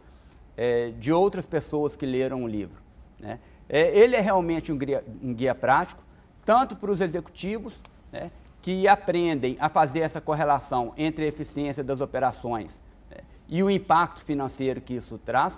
é, 0.54 0.90
de 0.90 1.10
outras 1.10 1.46
pessoas 1.46 1.96
que 1.96 2.04
leram 2.04 2.44
o 2.44 2.46
livro. 2.46 2.82
Né? 3.18 3.40
É, 3.66 3.98
ele 3.98 4.14
é 4.14 4.20
realmente 4.20 4.70
um 4.70 4.76
guia, 4.76 5.02
um 5.22 5.32
guia 5.32 5.54
prático, 5.54 6.03
tanto 6.44 6.76
para 6.76 6.90
os 6.90 7.00
executivos, 7.00 7.74
né, 8.12 8.30
que 8.60 8.88
aprendem 8.88 9.56
a 9.60 9.68
fazer 9.68 10.00
essa 10.00 10.20
correlação 10.20 10.92
entre 10.96 11.24
a 11.24 11.28
eficiência 11.28 11.84
das 11.84 12.00
operações 12.00 12.78
né, 13.10 13.18
e 13.48 13.62
o 13.62 13.70
impacto 13.70 14.22
financeiro 14.22 14.80
que 14.80 14.94
isso 14.94 15.18
traz, 15.18 15.54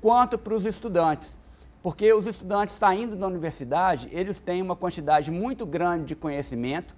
quanto 0.00 0.38
para 0.38 0.54
os 0.54 0.64
estudantes. 0.64 1.36
Porque 1.82 2.12
os 2.12 2.26
estudantes 2.26 2.76
saindo 2.78 3.16
da 3.16 3.26
universidade, 3.26 4.08
eles 4.10 4.38
têm 4.38 4.62
uma 4.62 4.76
quantidade 4.76 5.30
muito 5.30 5.66
grande 5.66 6.06
de 6.06 6.16
conhecimento, 6.16 6.94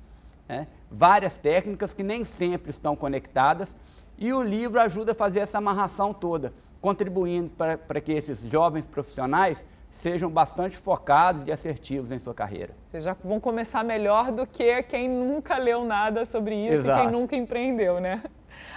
né, 0.48 0.66
várias 0.90 1.36
técnicas 1.36 1.92
que 1.92 2.02
nem 2.02 2.24
sempre 2.24 2.70
estão 2.70 2.94
conectadas, 2.94 3.74
e 4.18 4.32
o 4.32 4.42
livro 4.42 4.80
ajuda 4.80 5.12
a 5.12 5.14
fazer 5.14 5.40
essa 5.40 5.58
amarração 5.58 6.14
toda, 6.14 6.52
contribuindo 6.80 7.50
para 7.50 8.00
que 8.00 8.12
esses 8.12 8.38
jovens 8.50 8.86
profissionais 8.86 9.64
sejam 9.96 10.30
bastante 10.30 10.76
focados 10.76 11.46
e 11.46 11.52
assertivos 11.52 12.10
em 12.10 12.18
sua 12.18 12.34
carreira. 12.34 12.74
Vocês 12.88 13.04
já 13.04 13.16
vão 13.24 13.40
começar 13.40 13.84
melhor 13.84 14.30
do 14.30 14.46
que 14.46 14.82
quem 14.84 15.08
nunca 15.08 15.56
leu 15.56 15.84
nada 15.84 16.24
sobre 16.24 16.54
isso 16.54 16.82
Exato. 16.82 16.98
e 16.98 17.02
quem 17.02 17.12
nunca 17.12 17.36
empreendeu, 17.36 18.00
né? 18.00 18.22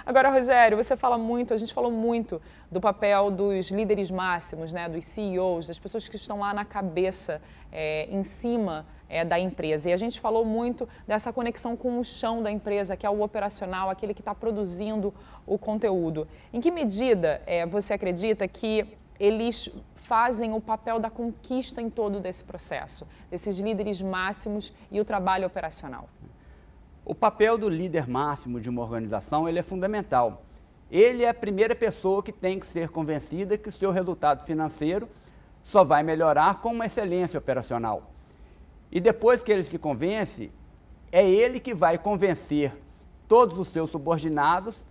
Agora, 0.04 0.30
Rogério, 0.30 0.76
você 0.76 0.96
fala 0.96 1.16
muito, 1.16 1.54
a 1.54 1.56
gente 1.56 1.72
falou 1.72 1.90
muito 1.90 2.40
do 2.70 2.80
papel 2.80 3.30
dos 3.30 3.70
líderes 3.70 4.10
máximos, 4.10 4.72
né, 4.72 4.88
dos 4.88 5.04
CEOs, 5.04 5.66
das 5.68 5.78
pessoas 5.78 6.08
que 6.08 6.16
estão 6.16 6.40
lá 6.40 6.52
na 6.52 6.64
cabeça, 6.64 7.40
é, 7.72 8.06
em 8.10 8.22
cima 8.22 8.86
é, 9.08 9.24
da 9.24 9.38
empresa. 9.38 9.90
E 9.90 9.92
a 9.92 9.96
gente 9.96 10.20
falou 10.20 10.44
muito 10.44 10.88
dessa 11.06 11.32
conexão 11.32 11.76
com 11.76 11.98
o 11.98 12.04
chão 12.04 12.42
da 12.42 12.50
empresa, 12.50 12.96
que 12.96 13.06
é 13.06 13.10
o 13.10 13.22
operacional, 13.22 13.90
aquele 13.90 14.14
que 14.14 14.20
está 14.20 14.34
produzindo 14.34 15.14
o 15.46 15.58
conteúdo. 15.58 16.26
Em 16.52 16.60
que 16.60 16.70
medida 16.70 17.42
é, 17.46 17.66
você 17.66 17.94
acredita 17.94 18.46
que 18.46 18.86
eles 19.20 19.68
fazem 19.94 20.52
o 20.54 20.60
papel 20.60 20.98
da 20.98 21.10
conquista 21.10 21.80
em 21.80 21.90
todo 21.90 22.18
desse 22.18 22.42
processo, 22.42 23.06
desses 23.30 23.58
líderes 23.58 24.00
máximos 24.00 24.72
e 24.90 24.98
o 24.98 25.04
trabalho 25.04 25.46
operacional? 25.46 26.08
O 27.04 27.14
papel 27.14 27.58
do 27.58 27.68
líder 27.68 28.08
máximo 28.08 28.60
de 28.60 28.68
uma 28.68 28.82
organização 28.82 29.48
ele 29.48 29.58
é 29.58 29.62
fundamental. 29.62 30.42
Ele 30.90 31.22
é 31.22 31.28
a 31.28 31.34
primeira 31.34 31.74
pessoa 31.74 32.22
que 32.22 32.32
tem 32.32 32.58
que 32.58 32.66
ser 32.66 32.88
convencida 32.88 33.56
que 33.58 33.68
o 33.68 33.72
seu 33.72 33.92
resultado 33.92 34.44
financeiro 34.44 35.08
só 35.62 35.84
vai 35.84 36.02
melhorar 36.02 36.60
com 36.60 36.70
uma 36.70 36.86
excelência 36.86 37.38
operacional. 37.38 38.10
E 38.90 39.00
depois 39.00 39.42
que 39.42 39.52
ele 39.52 39.62
se 39.62 39.78
convence, 39.78 40.50
é 41.12 41.28
ele 41.28 41.60
que 41.60 41.74
vai 41.74 41.96
convencer 41.96 42.72
todos 43.28 43.56
os 43.58 43.68
seus 43.68 43.90
subordinados 43.90 44.82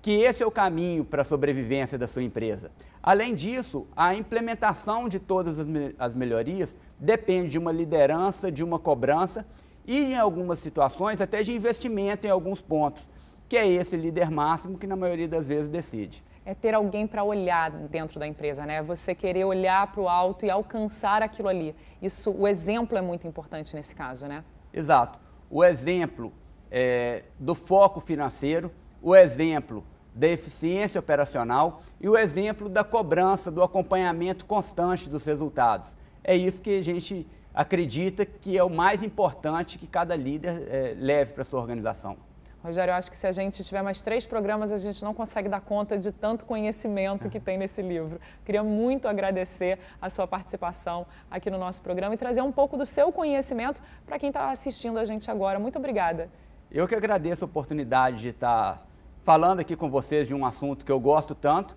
que 0.00 0.12
esse 0.22 0.42
é 0.42 0.46
o 0.46 0.50
caminho 0.50 1.04
para 1.04 1.22
a 1.22 1.24
sobrevivência 1.24 1.98
da 1.98 2.06
sua 2.06 2.22
empresa. 2.22 2.70
Além 3.02 3.34
disso, 3.34 3.86
a 3.96 4.14
implementação 4.14 5.08
de 5.08 5.18
todas 5.18 5.56
as 5.98 6.14
melhorias 6.14 6.74
depende 6.98 7.50
de 7.50 7.58
uma 7.58 7.72
liderança, 7.72 8.50
de 8.50 8.62
uma 8.62 8.78
cobrança 8.78 9.46
e, 9.86 9.98
em 9.98 10.16
algumas 10.16 10.58
situações, 10.58 11.20
até 11.20 11.42
de 11.42 11.52
investimento 11.52 12.26
em 12.26 12.30
alguns 12.30 12.60
pontos, 12.60 13.02
que 13.48 13.56
é 13.56 13.66
esse 13.66 13.96
líder 13.96 14.30
máximo 14.30 14.76
que, 14.76 14.86
na 14.86 14.96
maioria 14.96 15.26
das 15.26 15.48
vezes, 15.48 15.70
decide. 15.70 16.22
É 16.44 16.54
ter 16.54 16.74
alguém 16.74 17.06
para 17.06 17.22
olhar 17.24 17.70
dentro 17.70 18.18
da 18.18 18.26
empresa, 18.26 18.64
né? 18.64 18.82
Você 18.82 19.14
querer 19.14 19.44
olhar 19.44 19.90
para 19.92 20.00
o 20.00 20.08
alto 20.08 20.46
e 20.46 20.50
alcançar 20.50 21.22
aquilo 21.22 21.48
ali. 21.48 21.74
Isso, 22.00 22.30
o 22.30 22.46
exemplo 22.46 22.96
é 22.96 23.00
muito 23.00 23.26
importante 23.26 23.74
nesse 23.74 23.94
caso, 23.94 24.26
né? 24.26 24.44
Exato. 24.72 25.18
O 25.50 25.64
exemplo 25.64 26.32
é, 26.70 27.24
do 27.38 27.54
foco 27.54 28.00
financeiro, 28.00 28.70
o 29.02 29.14
exemplo 29.14 29.84
da 30.14 30.26
eficiência 30.26 30.98
operacional 30.98 31.82
e 32.00 32.08
o 32.08 32.16
exemplo 32.16 32.68
da 32.68 32.82
cobrança, 32.82 33.50
do 33.50 33.62
acompanhamento 33.62 34.44
constante 34.44 35.08
dos 35.08 35.24
resultados. 35.24 35.90
É 36.24 36.36
isso 36.36 36.60
que 36.60 36.76
a 36.76 36.82
gente 36.82 37.26
acredita 37.54 38.26
que 38.26 38.58
é 38.58 38.62
o 38.62 38.70
mais 38.70 39.02
importante 39.02 39.78
que 39.78 39.86
cada 39.86 40.14
líder 40.16 40.66
é, 40.68 40.94
leve 40.96 41.32
para 41.32 41.42
a 41.42 41.44
sua 41.44 41.60
organização. 41.60 42.16
Rogério, 42.62 42.90
eu 42.90 42.96
acho 42.96 43.08
que 43.08 43.16
se 43.16 43.26
a 43.26 43.30
gente 43.30 43.62
tiver 43.62 43.82
mais 43.82 44.02
três 44.02 44.26
programas, 44.26 44.72
a 44.72 44.76
gente 44.76 45.02
não 45.04 45.14
consegue 45.14 45.48
dar 45.48 45.60
conta 45.60 45.96
de 45.96 46.10
tanto 46.10 46.44
conhecimento 46.44 47.28
que 47.28 47.38
tem 47.38 47.56
nesse 47.56 47.80
livro. 47.80 48.20
Queria 48.44 48.64
muito 48.64 49.06
agradecer 49.06 49.78
a 50.02 50.10
sua 50.10 50.26
participação 50.26 51.06
aqui 51.30 51.48
no 51.50 51.58
nosso 51.58 51.80
programa 51.80 52.14
e 52.14 52.18
trazer 52.18 52.42
um 52.42 52.50
pouco 52.50 52.76
do 52.76 52.84
seu 52.84 53.12
conhecimento 53.12 53.80
para 54.04 54.18
quem 54.18 54.28
está 54.30 54.50
assistindo 54.50 54.98
a 54.98 55.04
gente 55.04 55.30
agora. 55.30 55.58
Muito 55.60 55.78
obrigada. 55.78 56.28
Eu 56.70 56.88
que 56.88 56.96
agradeço 56.96 57.44
a 57.44 57.46
oportunidade 57.46 58.18
de 58.18 58.28
estar 58.28 58.87
falando 59.28 59.60
aqui 59.60 59.76
com 59.76 59.90
vocês 59.90 60.26
de 60.26 60.34
um 60.34 60.46
assunto 60.46 60.86
que 60.86 60.90
eu 60.90 60.98
gosto 60.98 61.34
tanto 61.34 61.76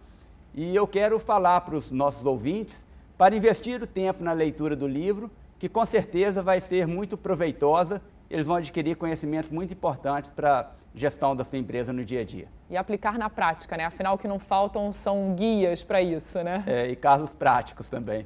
e 0.56 0.74
eu 0.74 0.88
quero 0.88 1.20
falar 1.20 1.60
para 1.60 1.76
os 1.76 1.92
nossos 1.92 2.26
ouvintes 2.26 2.82
para 3.18 3.36
investir 3.36 3.84
o 3.84 3.86
tempo 3.86 4.24
na 4.24 4.32
leitura 4.32 4.74
do 4.74 4.88
livro, 4.88 5.30
que 5.60 5.68
com 5.68 5.86
certeza 5.86 6.42
vai 6.42 6.62
ser 6.62 6.88
muito 6.88 7.18
proveitosa. 7.18 8.02
Eles 8.30 8.48
vão 8.48 8.56
adquirir 8.56 8.96
conhecimentos 8.96 9.50
muito 9.50 9.74
importantes 9.74 10.32
para 10.32 10.60
a 10.62 10.66
gestão 10.96 11.36
da 11.36 11.44
sua 11.44 11.58
empresa 11.58 11.92
no 11.92 12.06
dia 12.06 12.22
a 12.22 12.24
dia. 12.24 12.48
E 12.70 12.78
aplicar 12.78 13.18
na 13.18 13.30
prática, 13.30 13.76
né? 13.76 13.84
Afinal, 13.84 14.16
o 14.16 14.18
que 14.18 14.30
não 14.30 14.40
faltam 14.40 14.94
são 14.94 15.36
guias 15.36 15.84
para 15.84 16.02
isso, 16.02 16.42
né? 16.42 16.64
É, 16.66 16.88
e 16.88 16.96
casos 16.96 17.34
práticos 17.34 17.90
também. 17.90 18.26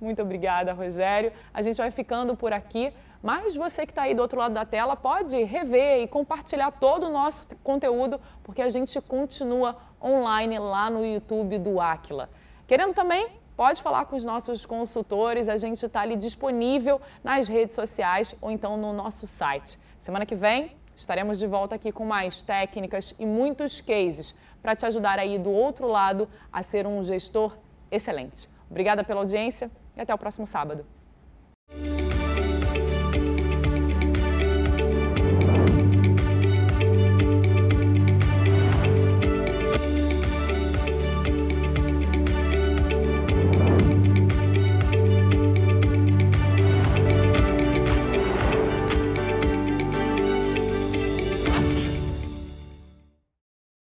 Muito 0.00 0.22
obrigada, 0.22 0.72
Rogério. 0.72 1.30
A 1.52 1.60
gente 1.60 1.76
vai 1.76 1.90
ficando 1.90 2.34
por 2.34 2.54
aqui. 2.54 2.90
Mas 3.22 3.54
você 3.54 3.86
que 3.86 3.92
está 3.92 4.02
aí 4.02 4.14
do 4.14 4.20
outro 4.20 4.38
lado 4.38 4.52
da 4.52 4.64
tela 4.64 4.96
pode 4.96 5.40
rever 5.44 6.02
e 6.02 6.08
compartilhar 6.08 6.72
todo 6.72 7.06
o 7.06 7.10
nosso 7.10 7.48
conteúdo, 7.62 8.20
porque 8.42 8.60
a 8.60 8.68
gente 8.68 9.00
continua 9.00 9.76
online 10.02 10.58
lá 10.58 10.90
no 10.90 11.06
YouTube 11.06 11.58
do 11.58 11.80
Aquila. 11.80 12.28
Querendo 12.66 12.92
também? 12.92 13.28
Pode 13.56 13.80
falar 13.80 14.06
com 14.06 14.16
os 14.16 14.24
nossos 14.24 14.66
consultores, 14.66 15.48
a 15.48 15.56
gente 15.56 15.84
está 15.84 16.00
ali 16.00 16.16
disponível 16.16 17.00
nas 17.22 17.46
redes 17.46 17.76
sociais 17.76 18.34
ou 18.40 18.50
então 18.50 18.76
no 18.76 18.92
nosso 18.92 19.26
site. 19.26 19.78
Semana 20.00 20.26
que 20.26 20.34
vem 20.34 20.76
estaremos 20.96 21.38
de 21.38 21.46
volta 21.46 21.76
aqui 21.76 21.92
com 21.92 22.04
mais 22.04 22.42
técnicas 22.42 23.14
e 23.18 23.26
muitos 23.26 23.80
cases 23.80 24.34
para 24.60 24.74
te 24.74 24.84
ajudar 24.86 25.18
aí 25.18 25.38
do 25.38 25.50
outro 25.50 25.86
lado 25.86 26.28
a 26.52 26.62
ser 26.62 26.86
um 26.86 27.04
gestor 27.04 27.56
excelente. 27.90 28.48
Obrigada 28.70 29.04
pela 29.04 29.20
audiência 29.20 29.70
e 29.96 30.00
até 30.00 30.14
o 30.14 30.18
próximo 30.18 30.46
sábado. 30.46 30.84